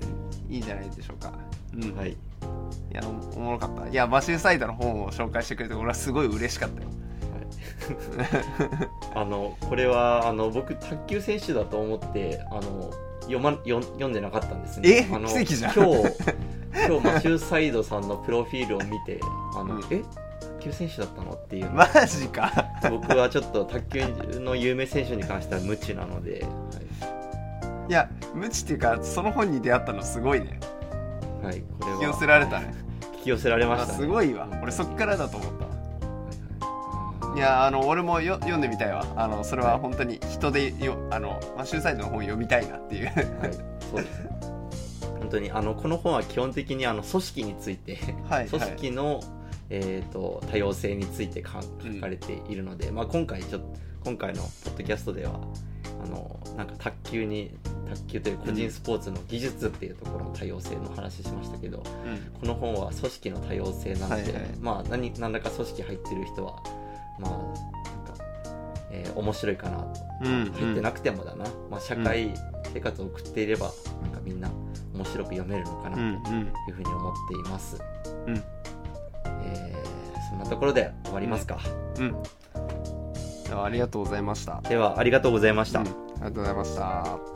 [0.49, 1.33] いいんじゃないでしょうか。
[1.75, 1.95] うん。
[1.95, 2.17] はい、
[2.91, 3.87] いやおおもろかった。
[3.89, 6.87] いやマシューサイドの本を紹介してくれて俺はすごい嬉しかったよ。
[9.15, 12.91] あのこれはあの僕卓球選手だと思ってあの
[13.21, 15.07] 読ま読ん読んでなかったんですね。
[15.09, 15.13] え？
[15.13, 15.73] あの奇跡じゃん。
[15.73, 15.91] 今日
[16.87, 19.19] 今日マシューサイドさんのプロフィールを見て
[19.55, 19.81] あの、うん。
[19.89, 20.03] え？
[20.59, 21.33] 卓球選手だったの？
[21.33, 22.51] っていうのマジか。
[22.89, 26.45] 僕はちょっと卓球の有名選手に関しては無知なので、
[27.89, 30.59] いや無知っていうかその本に出会ったのすごいね
[31.47, 31.93] はいはい、これは。
[31.95, 32.73] 引き寄せられたね。
[33.17, 34.47] 引き寄せられました、ね、あすごいわ。
[34.51, 34.61] うん。
[34.61, 35.65] 俺そっからだと思った。
[35.65, 37.41] いはいい。
[37.41, 39.05] やあの俺もよ読んでみたいわ。
[39.15, 43.05] あのそれは本当に人でよあのマシューサイドの本読みたいなっていう。
[43.05, 43.15] はい、
[43.91, 44.19] そうです。
[44.23, 44.37] ね
[45.19, 47.97] 本当にあのこの本は基本的にあの組織について
[48.29, 49.19] はい組織の、
[49.69, 51.59] えー、と多様性について書
[51.99, 53.75] かれているので、まあ、今回ちょっと
[54.05, 55.41] 今回のポッドキャストでは
[56.03, 57.51] あのなんか卓球に
[57.89, 61.83] 卓球という個人スポーツの技術っていうところの多様性の話しましたけど、うん。
[62.39, 64.43] この本は組織の多様性なので、はいはい。
[64.59, 66.61] まあ何何らか組織入ってる人は
[67.19, 67.43] まあなん
[68.17, 68.23] か、
[68.91, 72.33] えー面白いかなと、うん入ってなくてもだな、まあ、社会
[72.73, 73.71] 生活を送っていれば
[74.03, 74.49] なんかみんな
[74.93, 76.11] 面白く読めるのかなとうん。
[76.13, 77.81] いうふうに思っています、
[78.27, 78.43] うん。
[79.43, 79.87] えー
[80.29, 81.57] そんなところで終わりますか、
[81.97, 82.23] うんうん
[83.53, 84.61] ありがとうございました。
[84.61, 87.27] ではありがとうございました、うんありがとうございました